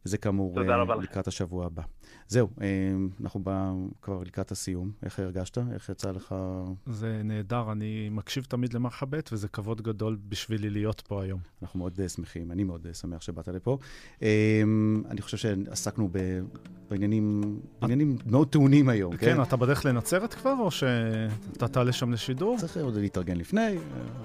[0.06, 0.84] וזה כאמור אה.
[1.02, 1.82] לקראת השבוע הבא.
[2.28, 2.66] זהו, אה,
[3.20, 3.72] אנחנו בא,
[4.02, 4.90] כבר לקראת הסיום.
[5.02, 5.58] איך הרגשת?
[5.58, 6.34] איך יצא לך?
[6.86, 11.40] זה נהדר, אני מקשיב תמיד למרחבת, וזה כבוד גדול בשבילי להיות פה היום.
[11.62, 13.78] אנחנו מאוד אה, שמחים, אני מאוד אה, שמח שבאת לפה.
[15.10, 16.40] אני חושב שעסקנו ב-
[16.90, 17.40] בעניינים,
[17.80, 22.56] בעניינים מאוד טעונים היום, כן, אתה בדרך לנצרת כבר, או שאתה תעלה שם לשידור?
[22.58, 23.78] צריך עוד להתארגן לפני,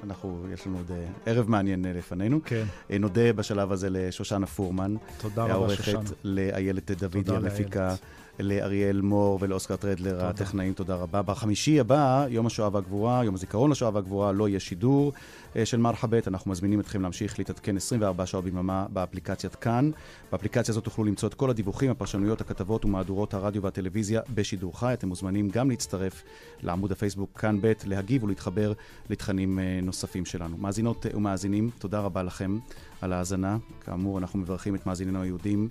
[0.03, 0.91] אנחנו, יש לנו עוד
[1.25, 2.39] ערב מעניין לפנינו.
[2.45, 2.63] כן,
[2.99, 6.01] נודה בשלב הזה לשושנה פורמן, תודה רבה, העורכת, שושנה.
[6.23, 7.90] לאיילת דודי תודה המפיקה,
[8.39, 11.21] לאריאל מור ולאוסקר טרדלר הטכנאים, תודה רבה.
[11.21, 15.13] בחמישי הבא, יום השואה והגבורה, יום הזיכרון לשואה והגבורה, לא יהיה שידור
[15.55, 16.27] אה, של מרחבת.
[16.27, 19.91] אנחנו מזמינים אתכם להמשיך להתעדכן 24 שעות ביממה באפליקציית כאן.
[20.31, 24.93] באפליקציה הזאת תוכלו למצוא את כל הדיווחים, הפרשנויות, הכתבות ומהדורות הרדיו והטלוויזיה בשידור חי.
[24.93, 26.23] אתם מוזמנים גם להצטרף
[26.61, 28.73] לעמוד הפייסבוק כאן ב', להגיב ולהתחבר
[29.09, 30.57] לתכנים אה, נוספים שלנו.
[30.57, 32.59] מאזינות אה, ומאזינים, תודה רבה לכם
[33.01, 33.57] על ההאזנה.
[33.85, 35.69] כאמור, אנחנו מברכים את מאזיננו היהודים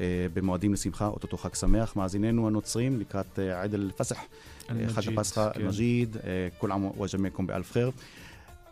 [0.00, 4.16] אה, במועדים לשמחה, אוטוטו חג שמח, מאזיננו הנוצרים לקראת אה, עיד אל-פסח,
[4.70, 5.60] אה, חג הפסחא, כן.
[5.60, 6.16] אל-מג'יד,
[6.58, 7.90] כל עם וג'מעכם באלף חיר.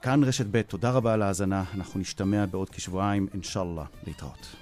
[0.03, 4.57] כאן רשת ב', תודה רבה על ההאזנה, אנחנו נשתמע בעוד כשבועיים, אינשאללה, להתראות.